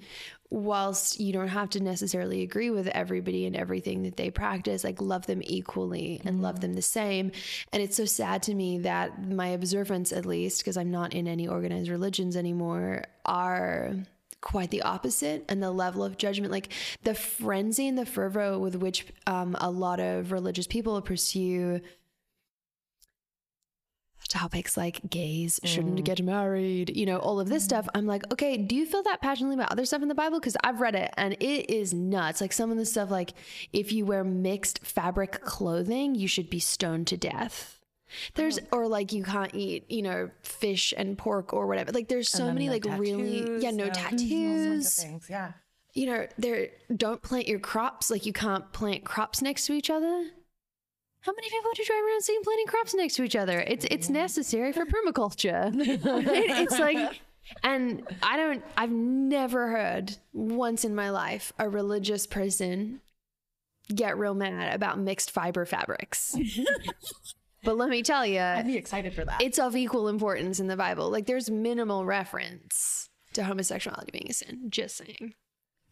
[0.50, 5.00] Whilst you don't have to necessarily agree with everybody and everything that they practice, like
[5.00, 7.30] love them equally and love them the same.
[7.72, 11.28] And it's so sad to me that my observance, at least, because I'm not in
[11.28, 13.94] any organized religions anymore, are
[14.40, 18.76] quite the opposite and the level of judgment like the frenzy and the fervor with
[18.76, 21.80] which um, a lot of religious people pursue
[24.28, 27.88] topics like gays shouldn't get married you know all of this stuff.
[27.94, 30.38] I'm like okay do you feel that passionately about other stuff in the bible?
[30.40, 32.40] Because i've read it and it is nuts.
[32.40, 33.32] Like some of the stuff like
[33.72, 37.78] if you wear mixed fabric clothing you should be stoned to death.
[38.34, 41.92] There's or like you can't eat you know fish and pork or whatever.
[41.92, 44.94] Like there's so many no like really yeah no sorts tattoos.
[44.96, 45.52] things yeah.
[45.94, 48.10] You know, there don't plant your crops.
[48.10, 50.26] Like you can't plant crops next to each other.
[51.20, 53.60] How many people do you drive around seeing planting crops next to each other?
[53.60, 54.12] It's it's mm.
[54.12, 55.74] necessary for permaculture.
[55.78, 57.20] It- it's like
[57.62, 63.00] and I don't I've never heard once in my life a religious person
[63.94, 66.36] get real mad about mixed fiber fabrics.
[67.64, 70.66] but let me tell you, i'd be excited for that it's of equal importance in
[70.66, 71.10] the Bible.
[71.10, 74.66] Like there's minimal reference to homosexuality being a sin.
[74.68, 75.34] Just saying.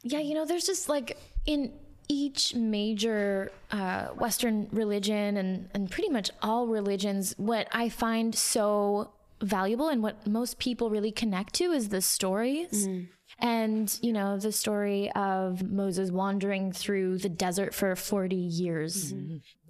[0.02, 1.72] Yeah, you know, there's just like in
[2.08, 9.10] each major uh, Western religion and, and pretty much all religions, what I find so
[9.42, 12.86] valuable and what most people really connect to is the stories.
[13.38, 19.12] And, you know, the story of Moses wandering through the desert for 40 years.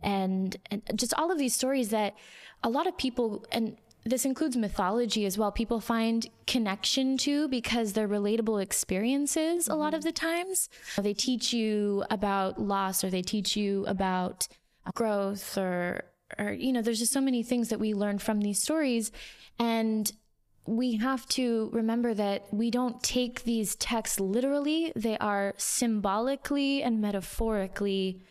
[0.02, 2.14] And, and just all of these stories that
[2.62, 7.92] a lot of people, and this includes mythology as well, people find connection to because
[7.92, 10.68] they're relatable experiences a lot of the times.
[10.96, 14.46] They teach you about loss or they teach you about
[14.94, 16.04] growth or,
[16.38, 19.10] or, you know, there's just so many things that we learn from these stories.
[19.58, 20.10] And
[20.66, 27.00] we have to remember that we don't take these texts literally, they are symbolically and
[27.00, 28.22] metaphorically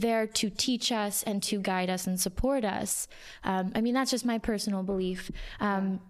[0.00, 3.08] there to teach us and to guide us and support us.
[3.44, 5.30] Um, I mean, that's just my personal belief.
[5.58, 6.00] Um,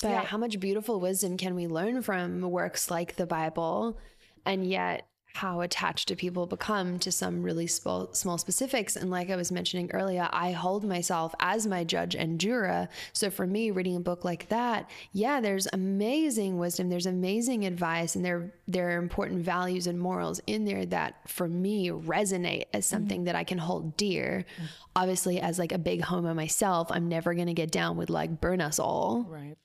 [0.00, 3.98] but yeah, how much beautiful wisdom can we learn from works like the Bible?
[4.44, 8.96] And yet, how attached do people become to some really small, small specifics?
[8.96, 12.88] And like I was mentioning earlier, I hold myself as my judge and juror.
[13.12, 18.14] So for me, reading a book like that, yeah, there's amazing wisdom, there's amazing advice,
[18.14, 22.84] and there there are important values and morals in there that for me resonate as
[22.84, 22.94] mm-hmm.
[22.94, 24.44] something that I can hold dear.
[24.56, 24.66] Mm-hmm.
[24.94, 28.60] Obviously, as like a big homo myself, I'm never gonna get down with like burn
[28.60, 29.56] us all right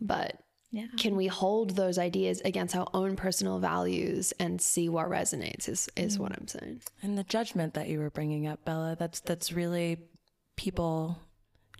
[0.00, 0.86] but yeah.
[0.96, 5.88] can we hold those ideas against our own personal values and see what resonates is
[5.96, 6.38] is what mm.
[6.40, 9.98] i'm saying And the judgment that you were bringing up, Bella, that's that's really
[10.56, 11.18] people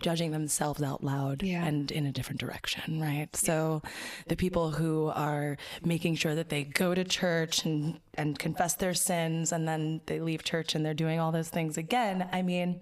[0.01, 1.65] judging themselves out loud Yeah.
[1.65, 3.35] and in a different direction, right?
[3.37, 3.83] So
[4.29, 8.95] the people who are making sure that they go to church and, and confess their
[8.95, 12.81] sins and then they leave church and they're doing all those things again, I mean,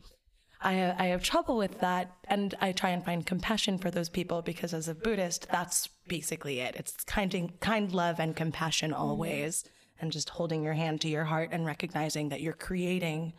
[0.61, 2.13] I, I have trouble with that.
[2.27, 6.61] And I try and find compassion for those people because as a Buddhist, that's basically
[6.61, 6.75] it.
[6.77, 9.01] It's kind, kind love and compassion mm-hmm.
[9.01, 9.65] always.
[10.01, 13.33] And just holding your hand to your heart and recognizing that you're creating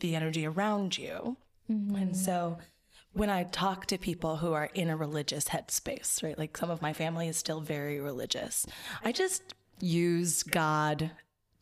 [0.00, 1.38] the energy around you.
[1.70, 1.94] Mm-hmm.
[1.94, 2.58] And so
[3.14, 6.38] when I talk to people who are in a religious headspace, right?
[6.38, 8.66] Like some of my family is still very religious.
[9.04, 11.10] I just use God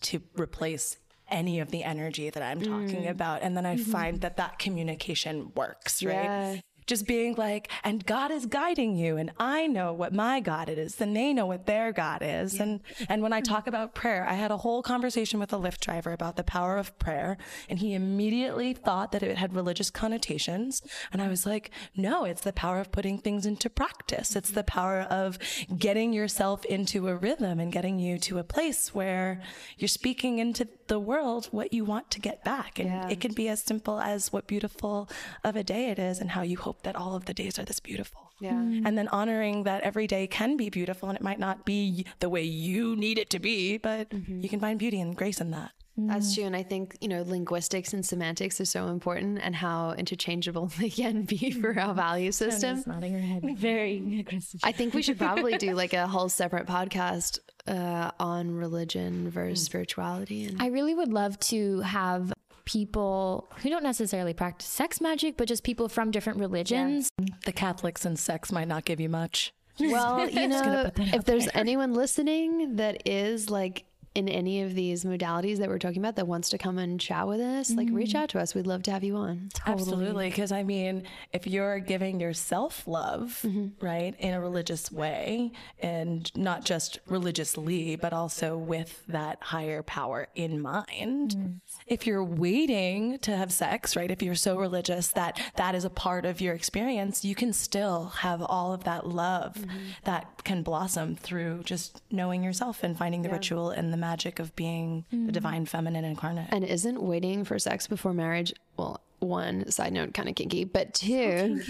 [0.03, 0.97] to replace
[1.31, 3.11] any of the energy that I'm talking mm.
[3.11, 3.43] about.
[3.43, 3.91] And then I mm-hmm.
[3.91, 6.15] find that that communication works, right?
[6.15, 6.57] Yeah.
[6.91, 10.77] Just being like, and God is guiding you, and I know what my God it
[10.77, 12.59] is, and they know what their God is.
[12.59, 15.79] And and when I talk about prayer, I had a whole conversation with a Lyft
[15.81, 20.83] driver about the power of prayer, and he immediately thought that it had religious connotations.
[21.13, 24.35] And I was like, no, it's the power of putting things into practice.
[24.35, 25.39] It's the power of
[25.79, 29.41] getting yourself into a rhythm and getting you to a place where
[29.79, 32.79] you're speaking into the world what you want to get back.
[32.81, 33.09] And Yeah.
[33.09, 35.09] it can be as simple as what beautiful
[35.45, 37.65] of a day it is and how you hope that all of the days are
[37.65, 38.31] this beautiful.
[38.41, 38.53] Yeah.
[38.53, 38.83] Mm.
[38.87, 42.29] And then honoring that every day can be beautiful and it might not be the
[42.29, 44.41] way you need it to be, but mm-hmm.
[44.41, 45.73] you can find beauty and grace in that.
[46.09, 46.45] That's true.
[46.45, 50.91] And I think, you know, linguistics and semantics are so important and how interchangeable they
[50.91, 51.61] can be mm.
[51.61, 52.77] for our value system.
[52.77, 54.61] Just nodding her head very aggressive.
[54.63, 59.63] I think we should probably do like a whole separate podcast uh, on religion versus
[59.63, 59.67] mm.
[59.67, 60.45] spirituality.
[60.45, 62.33] And I really would love to have
[62.71, 67.09] people who don't necessarily practice sex magic, but just people from different religions.
[67.45, 69.53] The Catholics and sex might not give you much.
[69.79, 75.05] well, you know, if out there's anyone listening that is like in any of these
[75.05, 78.15] modalities that we're talking about that wants to come and chat with us, like reach
[78.17, 78.55] out to us.
[78.57, 79.51] We'd love to have you on.
[79.67, 80.29] Absolutely.
[80.31, 83.85] Because I mean, if you're giving yourself love, Mm-hmm.
[83.85, 90.27] right, in a religious way, and not just religiously, but also with that higher power
[90.35, 91.53] in mind, Mm-hmm.
[91.87, 95.91] if you're waiting to have sex, right, if you're so religious that that is a
[95.91, 99.79] part of your experience, you can still have all of that love Mm-hmm.
[100.05, 104.55] that can blossom through just knowing yourself and finding the ritual and the magic of
[104.57, 105.27] being Mm-hmm.
[105.27, 106.49] the divine feminine incarnate.
[106.51, 110.95] And isn't waiting for sex before marriage, well, one side note, kind of kinky, but
[110.95, 111.61] two,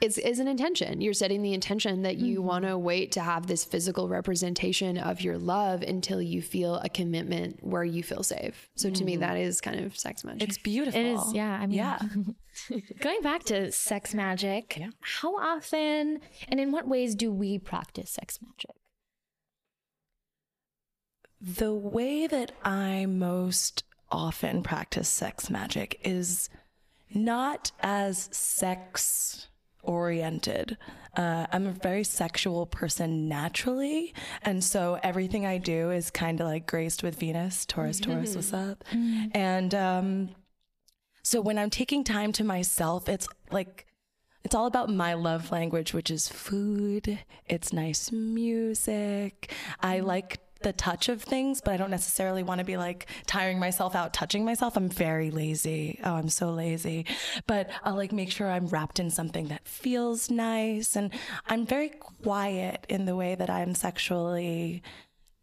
[0.00, 1.02] it's is an intention.
[1.02, 2.46] You're setting the intention that you Mm-hmm.
[2.46, 6.88] want to wait to have this physical representation of your love until you feel a
[6.88, 8.70] commitment where you feel safe.
[8.76, 10.40] So to me, that is kind of sex magic.
[10.40, 10.48] Mm-hmm.
[10.48, 10.98] It's beautiful.
[11.00, 11.58] It is, yeah.
[11.60, 11.98] I mean, yeah.
[13.00, 18.38] going back to sex magic, how often and in what ways do we practice sex
[18.42, 18.74] magic?
[21.40, 26.48] The way that I most often practice sex magic is
[27.12, 29.48] not as sex
[29.82, 30.76] oriented.
[31.16, 34.14] Uh, I'm a very sexual person naturally.
[34.42, 38.52] And so everything I do is kind of like graced with Venus, Taurus, Taurus, what's
[38.52, 38.84] up?
[39.32, 40.30] And um,
[41.22, 43.86] so when I'm taking time to myself, it's like,
[44.44, 47.18] it's all about my love language, which is food.
[47.46, 49.52] It's nice music.
[49.80, 53.60] I like the touch of things, but I don't necessarily want to be like tiring
[53.60, 54.76] myself out touching myself.
[54.76, 56.00] I'm very lazy.
[56.02, 57.06] Oh, I'm so lazy.
[57.46, 60.96] But I'll like make sure I'm wrapped in something that feels nice.
[60.96, 61.12] And
[61.46, 64.82] I'm very quiet in the way that I'm sexually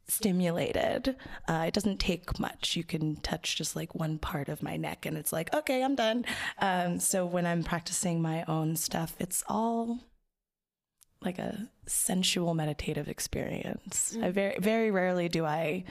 [0.10, 1.16] stimulated.
[1.48, 2.76] Uh, it doesn't take much.
[2.76, 5.96] You can touch just like one part of my neck and it's like, okay, I'm
[5.96, 6.26] done.
[6.60, 10.02] Um, so when I'm practicing my own stuff, it's all
[11.24, 14.16] like a sensual meditative experience.
[14.22, 14.34] I mm.
[14.34, 15.86] very, very rarely do I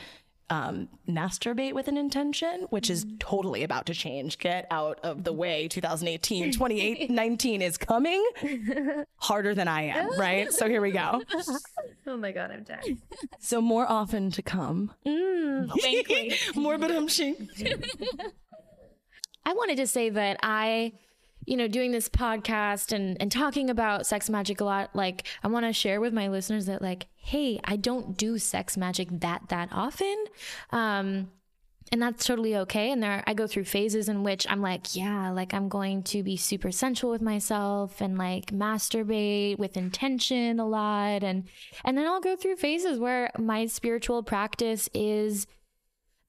[0.52, 3.18] um, masturbate with an intention, which is mm.
[3.18, 4.38] totally about to change.
[4.38, 5.68] Get out of the way.
[5.72, 8.24] 2018, 2019 is coming
[9.16, 10.52] harder than I am, right?
[10.52, 11.22] So here we go.
[12.04, 12.82] Oh my god, I'm dead.
[13.38, 14.92] So more often to come.
[15.06, 15.68] Mm,
[16.56, 16.90] more but
[19.44, 20.94] I wanted to say that I,
[21.44, 25.48] you know, doing this podcast and, and talking about sex magic a lot, like I
[25.48, 29.48] want to share with my listeners that like, hey, I don't do sex magic that
[29.48, 30.24] that often.
[30.70, 31.30] Um
[31.92, 32.90] and that's totally okay.
[32.90, 36.22] And there, I go through phases in which I'm like, yeah, like I'm going to
[36.22, 41.44] be super sensual with myself and like masturbate with intention a lot, and
[41.84, 45.46] and then I'll go through phases where my spiritual practice is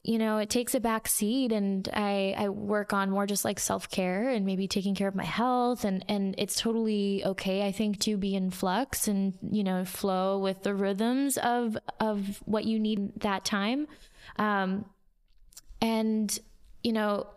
[0.03, 3.57] you know, it takes a back seat and I, I work on more just like
[3.57, 7.71] self care and maybe taking care of my health and, and it's totally okay, I
[7.71, 12.65] think, to be in flux and, you know, flow with the rhythms of of what
[12.65, 13.87] you need that time.
[14.37, 14.85] Um
[15.81, 16.37] and,
[16.83, 17.27] you know,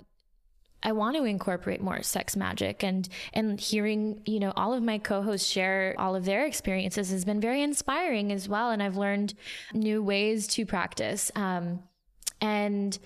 [0.82, 4.98] I want to incorporate more sex magic and and hearing, you know, all of my
[4.98, 8.72] co-hosts share all of their experiences has been very inspiring as well.
[8.72, 9.34] And I've learned
[9.72, 11.30] new ways to practice.
[11.36, 11.84] Um,
[12.40, 12.98] and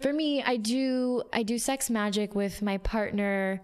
[0.00, 3.60] for me, I do I do sex magic with my partner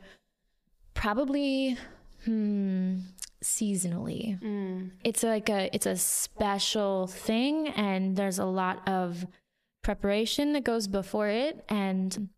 [0.94, 1.76] probably
[2.24, 2.98] hmm
[3.42, 4.40] seasonally.
[4.40, 4.92] Mm.
[5.04, 9.26] It's like a it's a special thing and there's a lot of
[9.82, 12.30] preparation that goes before it and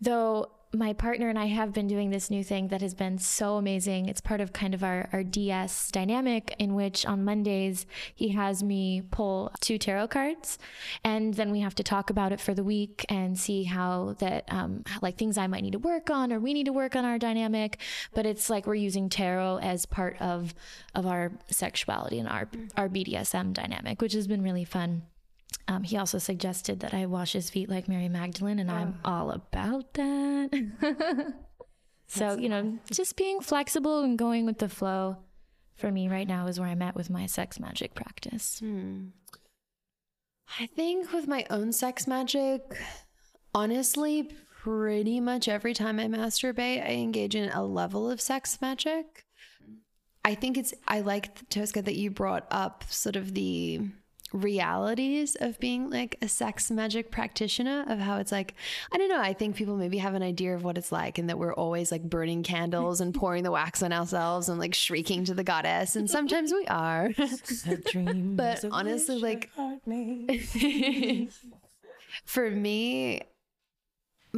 [0.00, 3.56] though my partner and I have been doing this new thing that has been so
[3.56, 4.08] amazing.
[4.08, 8.62] It's part of kind of our, our DS dynamic, in which on Mondays he has
[8.62, 10.58] me pull two tarot cards,
[11.04, 14.44] and then we have to talk about it for the week and see how that,
[14.48, 17.04] um, like things I might need to work on or we need to work on
[17.04, 17.80] our dynamic.
[18.14, 20.54] But it's like we're using tarot as part of
[20.94, 25.02] of our sexuality and our our BDSM dynamic, which has been really fun.
[25.68, 28.74] Um, he also suggested that I wash his feet like Mary Magdalene, and oh.
[28.74, 31.34] I'm all about that.
[32.06, 35.16] so, you know, just being flexible and going with the flow
[35.74, 38.60] for me right now is where I'm at with my sex magic practice.
[38.60, 39.08] Hmm.
[40.60, 42.62] I think with my own sex magic,
[43.52, 44.30] honestly,
[44.62, 49.24] pretty much every time I masturbate, I engage in a level of sex magic.
[50.24, 53.80] I think it's, I like, Tosca, that you brought up sort of the
[54.32, 58.54] realities of being like a sex magic practitioner of how it's like
[58.92, 61.28] i don't know i think people maybe have an idea of what it's like and
[61.28, 65.24] that we're always like burning candles and pouring the wax on ourselves and like shrieking
[65.24, 67.10] to the goddess and sometimes we are.
[68.36, 69.50] But honestly like
[72.24, 73.22] for me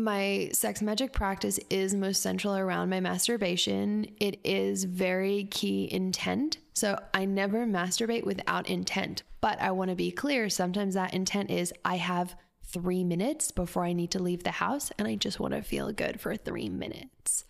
[0.04, 4.06] my sex magic practice is most central around my masturbation.
[4.20, 6.58] It is very key intent.
[6.74, 9.22] So I never masturbate without intent.
[9.40, 13.84] But I want to be clear sometimes that intent is I have three minutes before
[13.84, 16.68] I need to leave the house and I just want to feel good for three
[16.68, 17.44] minutes.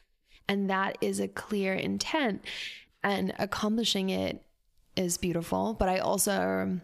[0.48, 2.44] And that is a clear intent.
[3.02, 4.42] And accomplishing it
[4.96, 5.74] is beautiful.
[5.74, 6.80] But I also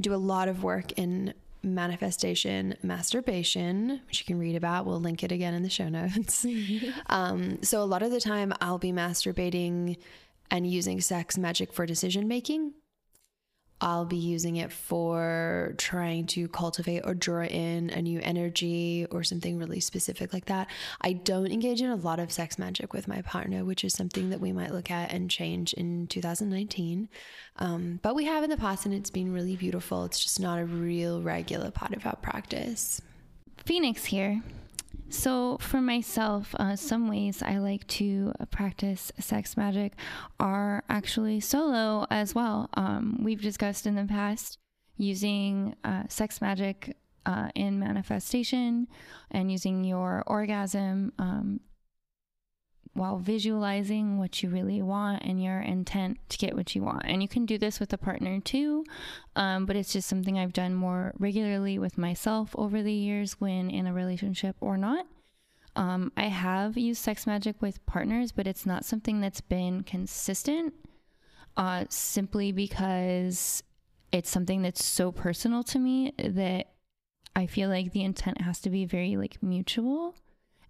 [0.00, 1.34] do a lot of work in
[1.66, 4.86] manifestation masturbation, which you can read about.
[4.86, 6.46] We'll link it again in the show notes.
[7.06, 9.98] um, so, a lot of the time, I'll be masturbating
[10.50, 12.72] and using sex magic for decision making.
[13.80, 19.22] I'll be using it for trying to cultivate or draw in a new energy or
[19.22, 20.68] something really specific like that.
[21.02, 24.30] I don't engage in a lot of sex magic with my partner, which is something
[24.30, 27.08] that we might look at and change in 2019.
[27.58, 30.04] Um, but we have in the past and it's been really beautiful.
[30.04, 33.02] It's just not a real regular part of our practice.
[33.66, 34.42] Phoenix here.
[35.08, 39.92] So, for myself, uh, some ways I like to practice sex magic
[40.40, 42.68] are actually solo as well.
[42.74, 44.58] Um, we've discussed in the past
[44.96, 48.88] using uh, sex magic uh, in manifestation
[49.30, 51.60] and using your orgasm um,
[52.96, 57.02] while visualizing what you really want and your intent to get what you want.
[57.04, 58.84] And you can do this with a partner too,
[59.36, 63.70] um, but it's just something I've done more regularly with myself over the years when
[63.70, 65.06] in a relationship or not.
[65.76, 70.72] Um, I have used sex magic with partners, but it's not something that's been consistent
[71.56, 73.62] uh, simply because
[74.10, 76.68] it's something that's so personal to me that
[77.34, 80.14] I feel like the intent has to be very like mutual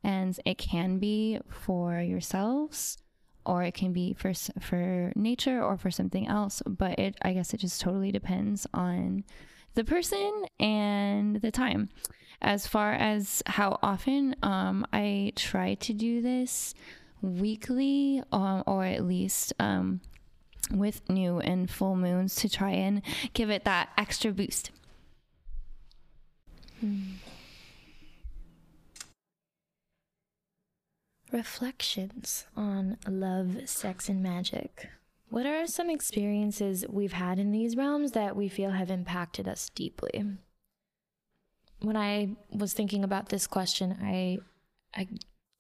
[0.07, 2.97] and it can be for yourselves
[3.45, 7.53] or it can be for for nature or for something else but it i guess
[7.53, 9.25] it just totally depends on
[9.75, 11.89] the person and the time
[12.41, 16.73] as far as how often um, i try to do this
[17.21, 20.01] weekly um, or at least um,
[20.71, 23.03] with new and full moons to try and
[23.35, 24.71] give it that extra boost
[26.79, 27.03] hmm.
[31.37, 34.89] Reflections on love, sex, and magic.
[35.29, 39.69] What are some experiences we've had in these realms that we feel have impacted us
[39.69, 40.25] deeply?
[41.83, 44.39] When I was thinking about this question, I
[44.95, 45.09] I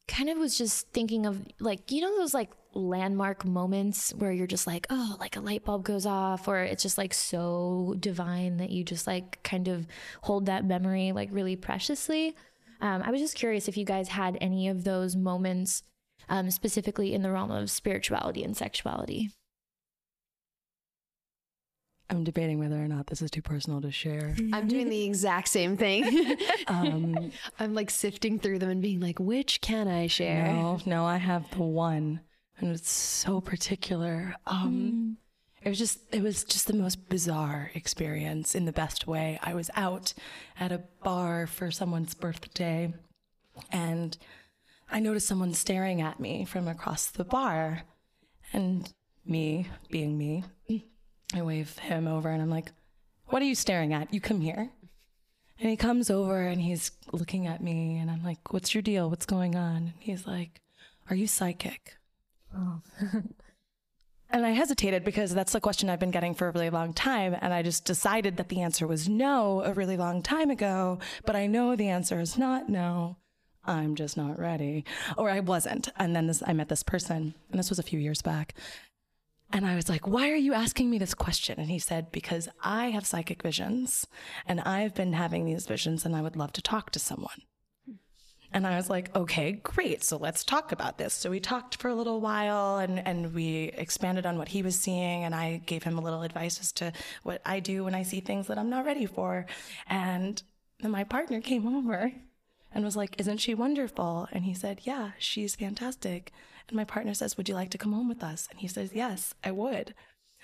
[0.08, 4.46] kind of was just thinking of like, you know those like landmark moments where you're
[4.46, 8.56] just like, oh, like a light bulb goes off or it's just like so divine
[8.56, 9.86] that you just like kind of
[10.22, 12.34] hold that memory like really preciously.
[12.80, 15.82] Um, I was just curious if you guys had any of those moments
[16.28, 19.30] um, specifically in the realm of spirituality and sexuality.
[22.08, 24.36] I'm debating whether or not this is too personal to share.
[24.52, 26.36] I'm doing the exact same thing.
[26.68, 30.52] um, I'm like sifting through them and being like, which can I share?
[30.52, 32.20] No, no, I have the one,
[32.60, 34.36] and it's so particular.
[34.46, 35.25] Um, mm
[35.66, 39.36] it was just it was just the most bizarre experience in the best way.
[39.42, 40.14] I was out
[40.60, 42.94] at a bar for someone's birthday
[43.72, 44.16] and
[44.88, 47.82] I noticed someone staring at me from across the bar.
[48.52, 48.88] And
[49.24, 50.44] me, being me,
[51.34, 52.70] I wave him over and I'm like,
[53.26, 54.14] What are you staring at?
[54.14, 54.70] You come here.
[55.58, 59.10] And he comes over and he's looking at me and I'm like, What's your deal?
[59.10, 59.76] What's going on?
[59.76, 60.60] And he's like,
[61.10, 61.96] Are you psychic?
[62.56, 62.82] Oh.
[64.36, 67.34] and I hesitated because that's the question I've been getting for a really long time.
[67.40, 70.98] And I just decided that the answer was no a really long time ago.
[71.24, 73.16] But I know the answer is not no.
[73.64, 74.84] I'm just not ready.
[75.16, 75.88] Or I wasn't.
[75.96, 78.54] And then this, I met this person, and this was a few years back.
[79.52, 81.58] And I was like, why are you asking me this question?
[81.58, 84.06] And he said, because I have psychic visions
[84.44, 87.42] and I've been having these visions and I would love to talk to someone.
[88.52, 90.02] And I was like, okay, great.
[90.04, 91.14] So let's talk about this.
[91.14, 94.78] So we talked for a little while and, and we expanded on what he was
[94.78, 95.24] seeing.
[95.24, 96.92] And I gave him a little advice as to
[97.22, 99.46] what I do when I see things that I'm not ready for.
[99.86, 100.42] And
[100.80, 102.12] then my partner came over
[102.72, 104.28] and was like, Isn't she wonderful?
[104.32, 106.32] And he said, Yeah, she's fantastic.
[106.68, 108.48] And my partner says, Would you like to come home with us?
[108.50, 109.94] And he says, Yes, I would.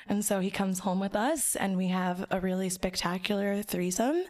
[0.09, 4.24] And so he comes home with us, and we have a really spectacular threesome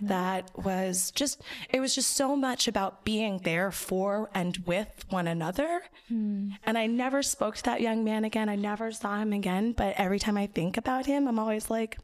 [0.00, 5.26] that was just, it was just so much about being there for and with one
[5.26, 5.82] another.
[6.10, 6.52] Mm.
[6.64, 8.48] And I never spoke to that young man again.
[8.48, 9.72] I never saw him again.
[9.72, 11.98] But every time I think about him, I'm always like,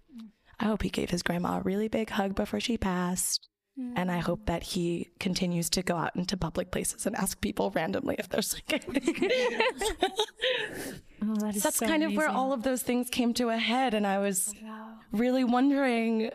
[0.60, 3.48] I hope he gave his grandma a really big hug before she passed.
[3.78, 3.92] Mm.
[3.96, 7.72] And I hope that he continues to go out into public places and ask people
[7.72, 8.86] randomly if they're psychic.
[11.30, 12.16] oh, that That's so kind amazing.
[12.16, 13.94] of where all of those things came to a head.
[13.94, 14.94] And I was wow.
[15.12, 16.30] really wondering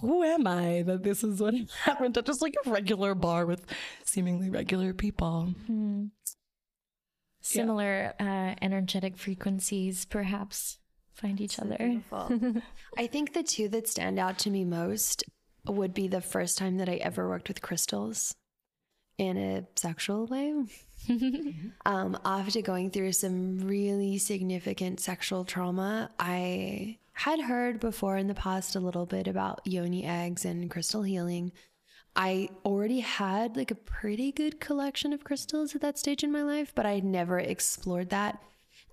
[0.00, 3.64] who am I that this is what happened at just like a regular bar with
[4.04, 5.54] seemingly regular people?
[5.70, 6.10] Mm.
[7.40, 8.52] Similar yeah.
[8.52, 10.78] uh, energetic frequencies, perhaps
[11.14, 12.02] find each other.
[12.98, 15.24] I think the two that stand out to me most
[15.64, 18.34] would be the first time that I ever worked with crystals
[19.18, 20.54] in a sexual way.
[21.86, 28.34] um, after going through some really significant sexual trauma, I had heard before in the
[28.34, 31.52] past a little bit about yoni eggs and crystal healing.
[32.14, 36.42] I already had like a pretty good collection of crystals at that stage in my
[36.42, 38.42] life, but I never explored that.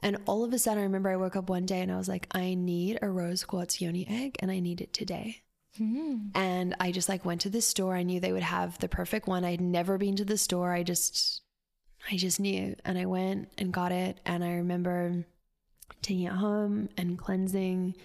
[0.01, 2.09] And all of a sudden, I remember I woke up one day and I was
[2.09, 5.43] like, I need a rose quartz yoni egg and I need it today.
[5.79, 6.35] Mm-hmm.
[6.35, 7.95] And I just like went to the store.
[7.95, 9.45] I knew they would have the perfect one.
[9.45, 10.73] I'd never been to the store.
[10.73, 11.42] I just,
[12.11, 12.75] I just knew.
[12.85, 14.19] And I went and got it.
[14.25, 15.25] And I remember
[16.01, 17.95] taking it home and cleansing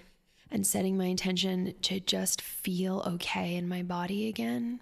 [0.51, 4.81] and setting my intention to just feel okay in my body again.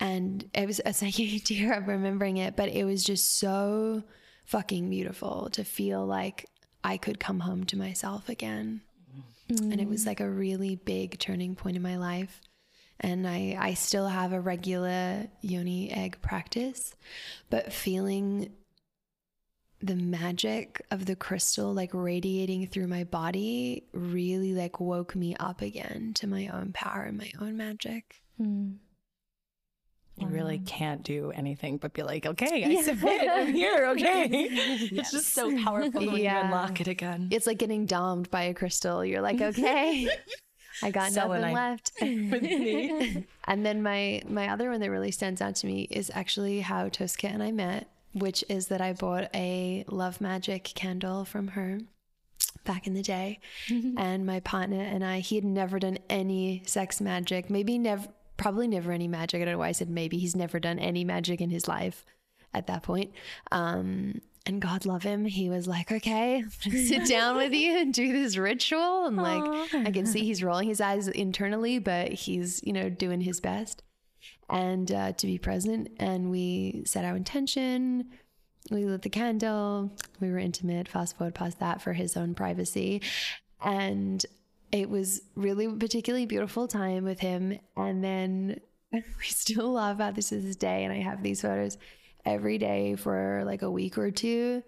[0.00, 4.02] And it was, a a tear up remembering it, but it was just so
[4.46, 6.46] fucking beautiful to feel like
[6.82, 8.82] I could come home to myself again.
[9.50, 9.72] Mm.
[9.72, 12.40] And it was like a really big turning point in my life.
[13.00, 16.94] And I, I still have a regular yoni egg practice,
[17.48, 18.50] but feeling
[19.80, 25.62] the magic of the crystal like radiating through my body really like woke me up
[25.62, 28.22] again to my own power and my own magic.
[28.40, 28.78] Mm.
[30.20, 32.82] You really can't do anything but be like, okay, I yeah.
[32.82, 33.28] submit.
[33.30, 33.86] I'm here.
[33.88, 34.48] Okay.
[34.50, 34.88] yes.
[34.90, 36.40] It's just so powerful when yeah.
[36.40, 37.28] you unlock it again.
[37.30, 39.04] It's like getting domed by a crystal.
[39.04, 40.08] You're like, okay.
[40.82, 41.92] I got so nothing left.
[42.00, 43.26] with me.
[43.44, 46.88] and then my my other one that really stands out to me is actually how
[46.88, 51.80] Tosca and I met, which is that I bought a love magic candle from her
[52.64, 53.40] back in the day.
[53.96, 58.68] and my partner and I, he had never done any sex magic, maybe never probably
[58.68, 59.42] never any magic.
[59.42, 60.18] I don't know why I said maybe.
[60.18, 62.04] He's never done any magic in his life
[62.54, 63.12] at that point.
[63.50, 68.12] Um, and God love him, he was like, okay, sit down with you and do
[68.14, 69.04] this ritual.
[69.04, 69.86] And like, Aww.
[69.86, 73.82] I can see he's rolling his eyes internally, but he's, you know, doing his best
[74.48, 75.90] and uh, to be present.
[75.98, 78.08] And we set our intention.
[78.70, 79.92] We lit the candle.
[80.18, 80.88] We were intimate.
[80.88, 83.02] Fast forward past that for his own privacy.
[83.62, 84.24] And
[84.72, 87.58] it was really particularly beautiful time with him.
[87.76, 88.60] And then
[88.92, 90.84] we still laugh about this to this day.
[90.84, 91.76] And I have these photos
[92.28, 94.62] every day for like a week or two.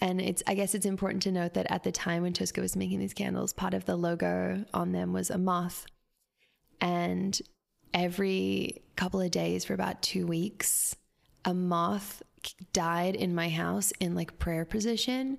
[0.00, 2.76] And it's, I guess it's important to note that at the time when Tosca was
[2.76, 5.86] making these candles, part of the logo on them was a moth.
[6.80, 7.38] And
[7.92, 10.94] every couple of days for about two weeks,
[11.44, 12.22] a moth
[12.72, 15.38] died in my house in like prayer position.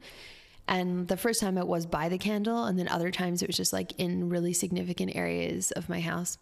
[0.67, 3.57] And the first time it was by the candle, and then other times it was
[3.57, 6.37] just like in really significant areas of my house.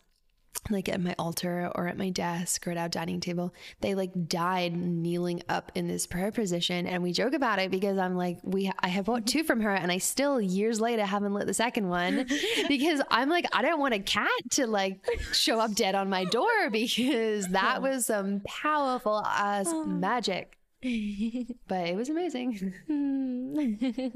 [0.69, 4.11] Like at my altar or at my desk or at our dining table, they like
[4.27, 6.87] died kneeling up in this prayer position.
[6.87, 9.73] And we joke about it because I'm like, we I have bought two from her
[9.73, 12.27] and I still years later haven't lit the second one
[12.67, 16.25] because I'm like, I don't want a cat to like show up dead on my
[16.25, 19.85] door because that was some powerful ass oh.
[19.85, 20.57] magic.
[20.81, 22.73] But it was amazing.
[22.87, 24.09] Hmm.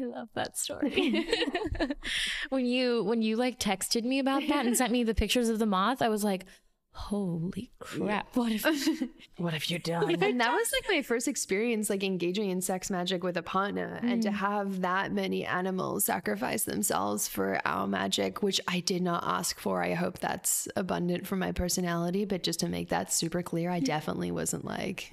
[0.00, 1.26] I love that story.
[2.48, 5.58] when you when you like texted me about that and sent me the pictures of
[5.58, 6.44] the moth, I was like,
[6.92, 8.36] "Holy crap!
[8.36, 8.64] What if
[9.38, 10.10] What have you done?
[10.10, 14.00] and that was like my first experience like engaging in sex magic with a partner
[14.02, 14.34] and to mm.
[14.34, 19.80] have that many animals sacrifice themselves for our magic which i did not ask for
[19.80, 23.80] i hope that's abundant for my personality but just to make that super clear i
[23.80, 23.84] mm.
[23.84, 25.12] definitely wasn't like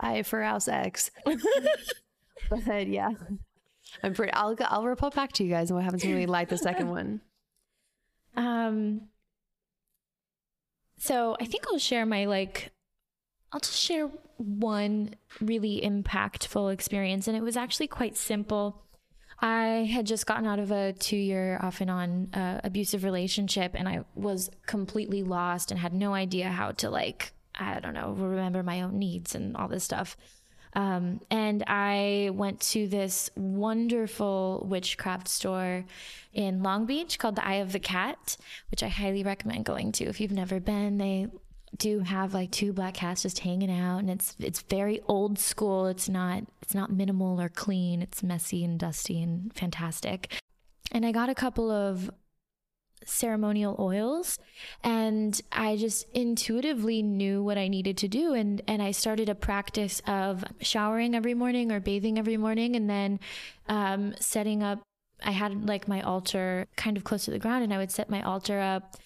[0.00, 1.10] die for our sex
[2.48, 3.10] but yeah
[4.02, 6.48] i'm pretty i'll i'll report back to you guys on what happens when we light
[6.48, 7.20] the second one
[8.38, 9.08] Um,
[10.96, 12.70] so I think I'll share my like,
[13.52, 18.84] I'll just share one really impactful experience, and it was actually quite simple.
[19.40, 23.72] I had just gotten out of a two year off and on uh, abusive relationship,
[23.74, 28.12] and I was completely lost and had no idea how to like, I don't know,
[28.12, 30.16] remember my own needs and all this stuff.
[30.74, 35.84] Um, and I went to this wonderful witchcraft store
[36.32, 38.36] in Long Beach called the Eye of the Cat,
[38.70, 40.98] which I highly recommend going to if you've never been.
[40.98, 41.28] They
[41.76, 45.86] do have like two black cats just hanging out and it's it's very old school.
[45.86, 48.02] It's not it's not minimal or clean.
[48.02, 50.32] It's messy and dusty and fantastic.
[50.92, 52.10] And I got a couple of
[53.04, 54.38] ceremonial oils
[54.82, 59.34] and I just intuitively knew what I needed to do and and I started a
[59.34, 63.20] practice of showering every morning or bathing every morning and then
[63.68, 64.80] um, setting up
[65.22, 68.10] I had like my altar kind of close to the ground and I would set
[68.10, 68.96] my altar up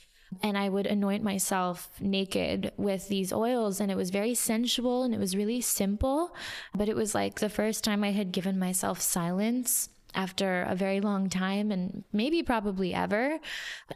[0.43, 5.15] and I would anoint myself naked with these oils and it was very sensual and
[5.15, 6.35] it was really simple
[6.75, 11.01] but it was like the first time I had given myself silence after a very
[11.01, 13.39] long time and maybe probably ever.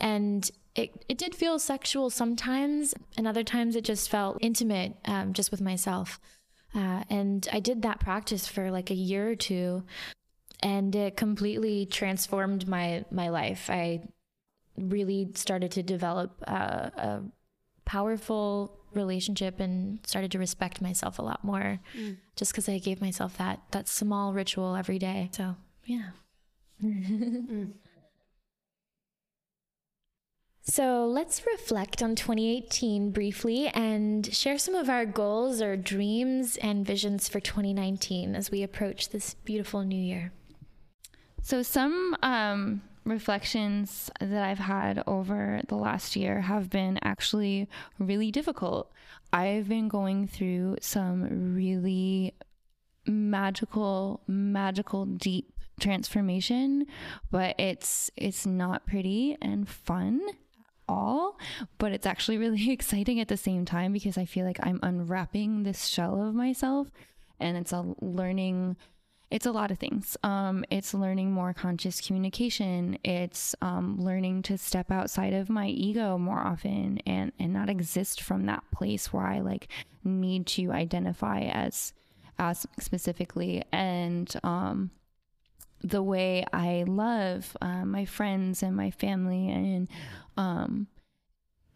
[0.00, 5.32] And it, it did feel sexual sometimes, and other times it just felt intimate um,
[5.32, 6.20] just with myself.
[6.74, 9.84] Uh, and I did that practice for like a year or two,
[10.62, 13.70] and it completely transformed my my life.
[13.70, 14.02] I
[14.76, 17.22] really started to develop uh, a
[17.86, 22.18] powerful relationship and started to respect myself a lot more, mm.
[22.34, 25.30] just because I gave myself that that small ritual every day.
[25.32, 25.56] So
[25.86, 26.10] yeah.
[26.82, 27.72] mm.
[30.68, 36.84] So let's reflect on 2018 briefly and share some of our goals or dreams and
[36.84, 40.32] visions for 2019 as we approach this beautiful new year.
[41.42, 47.68] So, some um, reflections that I've had over the last year have been actually
[48.00, 48.90] really difficult.
[49.32, 52.34] I've been going through some really
[53.06, 56.86] magical, magical, deep transformation,
[57.30, 60.34] but it's it's not pretty and fun at
[60.88, 61.38] all,
[61.78, 65.62] but it's actually really exciting at the same time because I feel like I'm unwrapping
[65.62, 66.90] this shell of myself
[67.38, 68.76] and it's a learning
[69.28, 70.16] it's a lot of things.
[70.22, 72.96] Um, it's learning more conscious communication.
[73.02, 78.20] It's um, learning to step outside of my ego more often and and not exist
[78.22, 79.68] from that place where I like
[80.04, 81.92] need to identify as
[82.38, 84.90] as specifically and um,
[85.86, 89.88] the way I love uh, my friends and my family and,
[90.36, 90.88] um,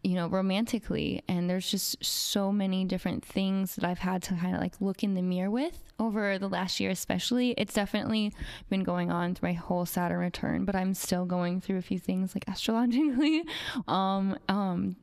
[0.03, 1.23] you know, romantically.
[1.27, 5.03] And there's just so many different things that I've had to kind of like look
[5.03, 7.51] in the mirror with over the last year, especially.
[7.51, 8.33] It's definitely
[8.69, 11.99] been going on through my whole Saturn return, but I'm still going through a few
[11.99, 13.43] things like astrologically
[13.87, 14.97] um, um,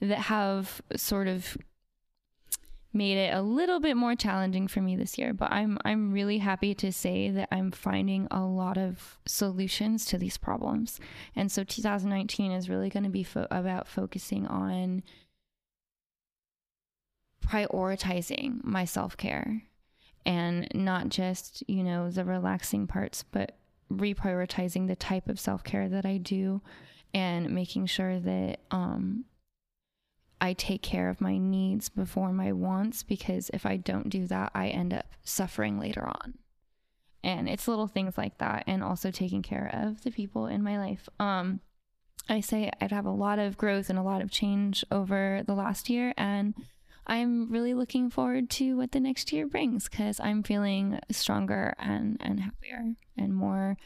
[0.00, 1.56] that have sort of
[2.94, 6.38] made it a little bit more challenging for me this year, but I'm I'm really
[6.38, 11.00] happy to say that I'm finding a lot of solutions to these problems.
[11.34, 15.02] And so 2019 is really going to be fo- about focusing on
[17.44, 19.62] prioritizing my self-care
[20.24, 23.58] and not just, you know, the relaxing parts, but
[23.92, 26.62] reprioritizing the type of self-care that I do
[27.12, 29.24] and making sure that um
[30.44, 34.52] I take care of my needs before my wants because if I don't do that,
[34.54, 36.34] I end up suffering later on.
[37.22, 40.78] And it's little things like that, and also taking care of the people in my
[40.78, 41.08] life.
[41.18, 41.60] Um,
[42.28, 45.54] I say I'd have a lot of growth and a lot of change over the
[45.54, 46.52] last year, and
[47.06, 52.18] I'm really looking forward to what the next year brings because I'm feeling stronger and
[52.20, 53.78] and happier and more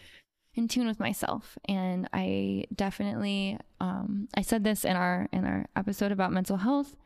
[0.59, 1.57] in tune with myself.
[1.67, 6.97] And I definitely, um, I said this in our in our episode about mental health.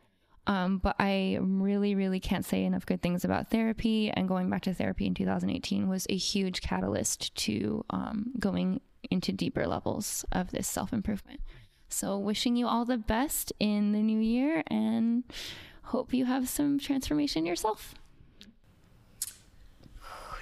[0.45, 4.11] Um, but I really, really can't say enough good things about therapy.
[4.11, 9.31] And going back to therapy in 2018 was a huge catalyst to um, going into
[9.31, 11.39] deeper levels of this self improvement.
[11.87, 15.23] So, wishing you all the best in the new year and
[15.83, 17.93] hope you have some transformation yourself.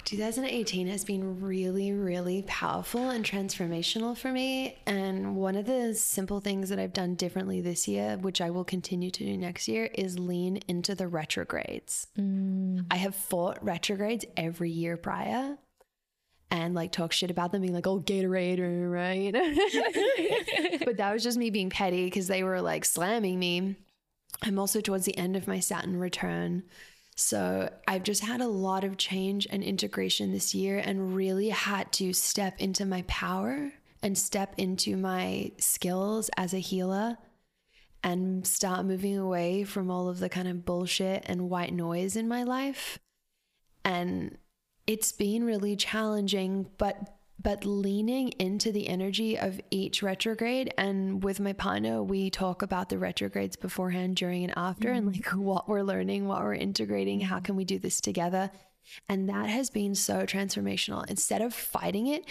[0.06, 4.78] 2018 has been really, really powerful and transformational for me.
[4.86, 8.64] And one of the simple things that I've done differently this year, which I will
[8.64, 12.08] continue to do next year, is lean into the retrogrades.
[12.20, 12.86] Mm.
[12.90, 15.58] I have fought retrogrades every year prior
[16.52, 18.60] and like talk shit about them being like, oh, Gatorade,
[18.92, 19.32] right?
[20.86, 23.78] but that was just me being petty because they were like slamming me.
[24.44, 26.64] I'm also towards the end of my Saturn return.
[27.16, 31.92] So I've just had a lot of change and integration this year and really had
[31.94, 37.18] to step into my power and step into my skills as a healer
[38.04, 42.28] and start moving away from all of the kind of bullshit and white noise in
[42.28, 42.98] my life.
[43.86, 44.38] And
[44.88, 51.40] it's been really challenging, but but leaning into the energy of each retrograde and with
[51.40, 54.98] my partner we talk about the retrogrades beforehand during and after mm-hmm.
[54.98, 58.52] and like what we're learning what we're integrating how can we do this together?
[59.08, 61.08] And that has been so transformational.
[61.10, 62.26] Instead of fighting it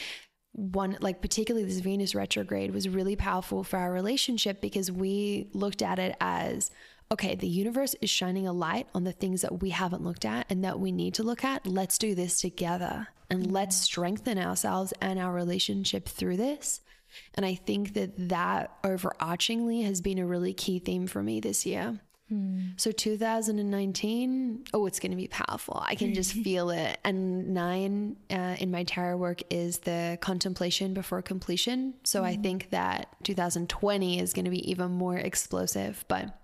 [0.52, 5.80] one like particularly this venus retrograde was really powerful for our relationship because we looked
[5.80, 6.72] at it as
[7.12, 10.46] okay, the universe is shining a light on the things that we haven't looked at
[10.48, 11.66] and that we need to look at.
[11.66, 13.52] Let's do this together and mm-hmm.
[13.52, 16.80] let's strengthen ourselves and our relationship through this.
[17.34, 21.66] And I think that that overarchingly has been a really key theme for me this
[21.66, 21.98] year.
[22.32, 22.78] Mm.
[22.80, 25.82] So 2019, oh, it's going to be powerful.
[25.84, 26.98] I can just feel it.
[27.04, 31.94] And nine uh, in my tarot work is the contemplation before completion.
[32.04, 32.26] So mm.
[32.26, 36.04] I think that 2020 is going to be even more explosive.
[36.06, 36.39] But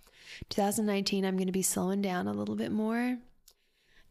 [0.50, 2.98] 2019, I'm going to be slowing down a little bit more.
[2.98, 3.20] I'm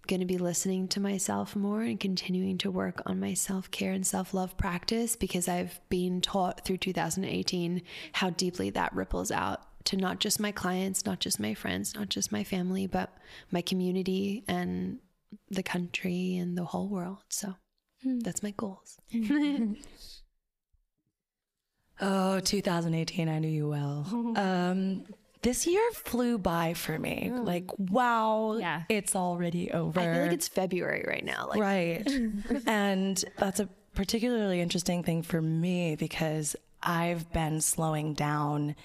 [0.07, 3.91] going to be listening to myself more and continuing to work on my self care
[3.91, 7.81] and self love practice because I've been taught through 2018
[8.13, 12.09] how deeply that ripples out to not just my clients, not just my friends, not
[12.09, 13.15] just my family, but
[13.51, 14.99] my community and
[15.49, 17.19] the country and the whole world.
[17.29, 17.55] So
[18.03, 18.19] hmm.
[18.19, 18.97] that's my goals.
[22.01, 24.05] oh, 2018, I knew you well.
[24.35, 25.05] Um,
[25.45, 27.29] this year flew by for me.
[27.31, 27.45] Mm.
[27.45, 28.81] Like, wow, yeah.
[28.89, 29.99] it's already over.
[29.99, 31.47] I feel like it's February right now.
[31.47, 32.11] Like- right.
[32.65, 38.75] and that's a particularly interesting thing for me because I've been slowing down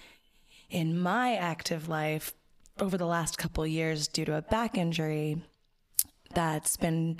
[0.69, 2.35] in my active life
[2.79, 5.41] over the last couple years due to a back injury
[6.35, 7.19] that's been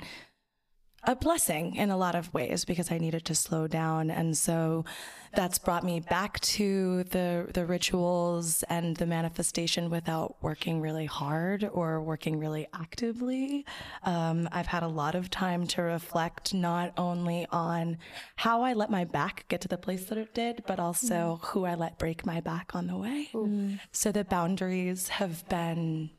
[1.03, 4.11] a blessing in a lot of ways because I needed to slow down.
[4.11, 4.85] And so
[5.33, 11.67] that's brought me back to the, the rituals and the manifestation without working really hard
[11.71, 13.65] or working really actively.
[14.03, 17.97] Um, I've had a lot of time to reflect not only on
[18.35, 21.45] how I let my back get to the place that it did, but also mm.
[21.47, 23.29] who I let break my back on the way.
[23.33, 23.79] Mm.
[23.91, 26.11] So the boundaries have been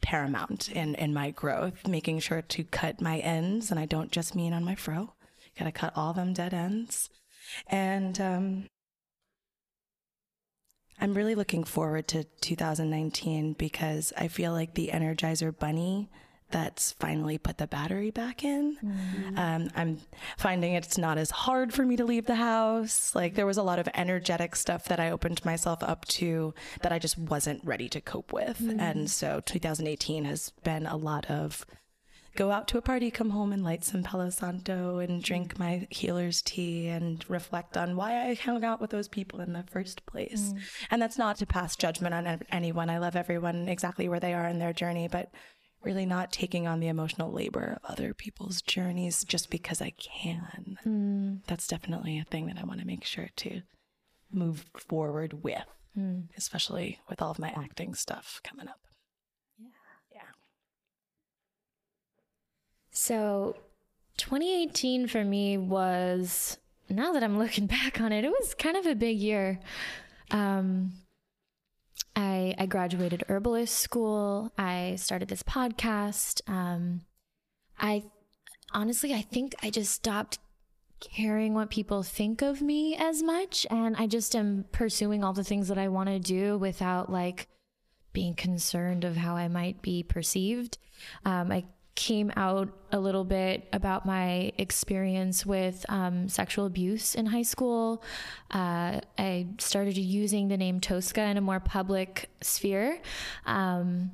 [0.00, 3.70] paramount in, in my growth, making sure to cut my ends.
[3.70, 5.14] And I don't just mean on my fro,
[5.58, 7.10] gotta cut all them dead ends.
[7.66, 8.66] And um,
[11.00, 16.10] I'm really looking forward to 2019 because I feel like the Energizer Bunny
[16.50, 18.76] that's finally put the battery back in.
[18.76, 19.38] Mm-hmm.
[19.38, 20.00] Um, I'm
[20.36, 23.14] finding it's not as hard for me to leave the house.
[23.14, 26.92] Like there was a lot of energetic stuff that I opened myself up to that
[26.92, 28.58] I just wasn't ready to cope with.
[28.58, 28.80] Mm-hmm.
[28.80, 31.66] And so 2018 has been a lot of
[32.38, 35.88] go out to a party, come home and light some Palo Santo and drink my
[35.90, 40.06] healer's tea and reflect on why I hung out with those people in the first
[40.06, 40.52] place.
[40.52, 40.60] Mm.
[40.92, 42.90] And that's not to pass judgment on anyone.
[42.90, 45.32] I love everyone exactly where they are in their journey, but
[45.82, 50.78] really not taking on the emotional labor of other people's journeys just because I can.
[50.84, 51.46] Mm.
[51.46, 53.62] That's definitely a thing that I want to make sure to
[54.32, 55.64] move forward with,
[55.96, 56.24] mm.
[56.36, 58.80] especially with all of my acting stuff coming up.
[59.58, 59.68] Yeah.
[60.12, 60.20] Yeah.
[62.90, 63.56] So
[64.16, 66.58] 2018 for me was,
[66.88, 69.60] now that I'm looking back on it, it was kind of a big year.
[70.30, 70.92] Um,
[72.18, 74.52] I, I graduated herbalist school.
[74.58, 76.40] I started this podcast.
[76.50, 77.02] Um,
[77.78, 78.02] I
[78.72, 80.40] honestly, I think I just stopped
[80.98, 83.68] caring what people think of me as much.
[83.70, 87.46] And I just am pursuing all the things that I want to do without like
[88.12, 90.76] being concerned of how I might be perceived.
[91.24, 91.66] Um, I
[91.98, 98.04] came out a little bit about my experience with um, sexual abuse in high school.
[98.52, 103.00] Uh, I started using the name Tosca in a more public sphere.
[103.46, 104.12] Um,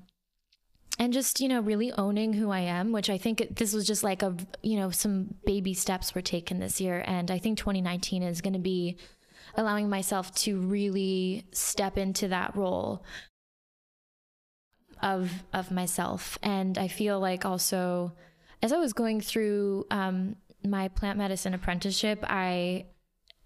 [0.98, 4.04] and just you know really owning who i am which i think this was just
[4.04, 4.32] like a
[4.62, 8.52] you know some baby steps were taken this year and i think 2019 is going
[8.52, 8.96] to be
[9.56, 13.02] allowing myself to really step into that role
[15.04, 18.12] of of myself and i feel like also
[18.62, 20.34] as i was going through um,
[20.64, 22.84] my plant medicine apprenticeship i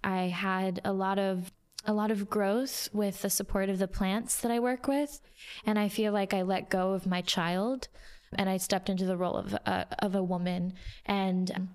[0.03, 1.53] i had a lot of
[1.85, 5.21] a lot of growth with the support of the plants that I work with.
[5.65, 7.89] And I feel like I let go of my child
[8.35, 10.75] and I stepped into the role of a, of a woman.
[11.07, 11.69] And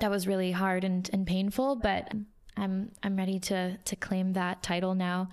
[0.00, 2.12] that was really hard and, and painful, but
[2.58, 5.30] I'm, I'm ready to, to claim that title now.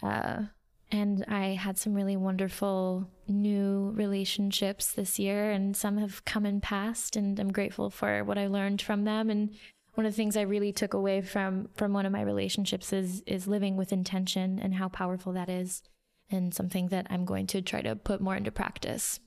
[0.00, 0.42] Uh,
[0.90, 6.62] and I had some really wonderful new relationships this year, and some have come and
[6.62, 9.50] passed, and I'm grateful for what I learned from them and
[9.94, 13.22] one of the things I really took away from from one of my relationships is
[13.26, 15.82] is living with intention and how powerful that is,
[16.30, 19.20] and something that I'm going to try to put more into practice.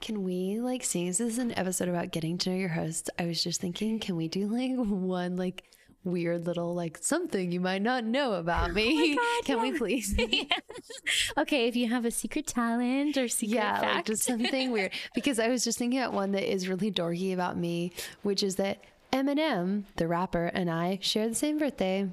[0.00, 3.08] Can we like seeing this is an episode about getting to know your host?
[3.18, 5.64] I was just thinking, can we do like one like
[6.04, 9.14] weird little like something you might not know about oh me.
[9.14, 9.62] Oh God, Can yeah.
[9.62, 10.14] we please?
[11.38, 13.94] okay, if you have a secret talent or secret yeah, fact.
[13.94, 14.92] Like just something weird.
[15.14, 17.92] Because I was just thinking about one that is really dorky about me,
[18.22, 18.82] which is that
[19.12, 22.10] Eminem, the rapper, and I share the same birthday.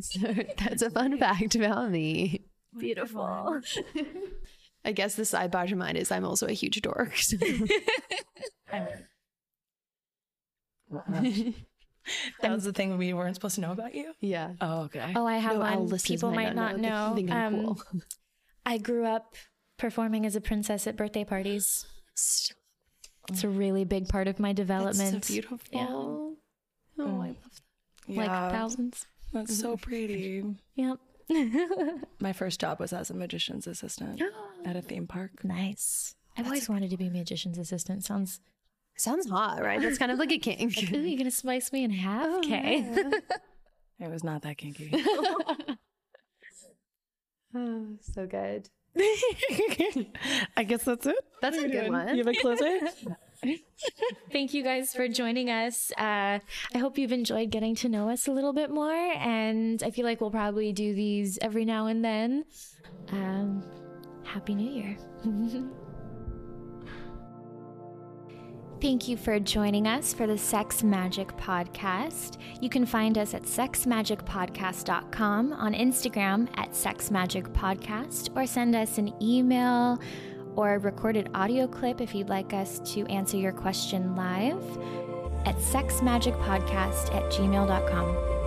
[0.00, 2.46] so that's a fun fact about me.
[2.78, 3.60] Beautiful.
[4.84, 7.12] I guess the sidebar to mine is I'm also a huge dork.
[7.16, 7.36] So.
[12.40, 14.12] that was the thing we weren't supposed to know about you.
[14.20, 14.52] Yeah.
[14.60, 15.12] Oh, okay.
[15.14, 15.98] Oh, I have no, one.
[16.00, 17.14] People might not know.
[17.14, 17.34] know.
[17.34, 17.82] Um, cool.
[18.66, 19.34] I grew up
[19.78, 21.86] performing as a princess at birthday parties.
[23.28, 25.12] It's a really big part of my development.
[25.12, 25.58] That's so beautiful.
[25.70, 25.86] Yeah.
[25.90, 26.36] Oh,
[26.98, 27.36] I love
[28.08, 28.16] that.
[28.16, 29.06] Like thousands.
[29.32, 30.44] That's so pretty.
[30.74, 30.98] yep.
[32.20, 34.20] my first job was as a magician's assistant
[34.64, 35.44] at a theme park.
[35.44, 36.14] Nice.
[36.32, 38.04] I've That's always wanted to be a magician's assistant.
[38.04, 38.40] Sounds
[38.96, 39.80] Sounds hot, right?
[39.80, 40.76] That's kind of like a kink.
[40.76, 42.26] like, Ooh, you're gonna slice me in half?
[42.26, 42.86] Oh, okay.
[44.00, 44.92] it was not that kinky.
[47.54, 48.68] oh, so good.
[50.56, 51.16] I guess that's it.
[51.40, 52.08] That's a good one.
[52.08, 52.78] You have a closer?
[54.30, 55.90] Thank you guys for joining us.
[55.98, 56.38] Uh,
[56.74, 60.04] I hope you've enjoyed getting to know us a little bit more, and I feel
[60.04, 62.44] like we'll probably do these every now and then.
[63.10, 63.64] Um,
[64.24, 65.72] Happy New Year.
[68.82, 72.38] Thank you for joining us for the Sex Magic Podcast.
[72.60, 80.00] You can find us at sexmagicpodcast.com, on Instagram at sexmagicpodcast, or send us an email
[80.56, 84.60] or a recorded audio clip if you'd like us to answer your question live
[85.46, 88.41] at sexmagicpodcast at gmail.com.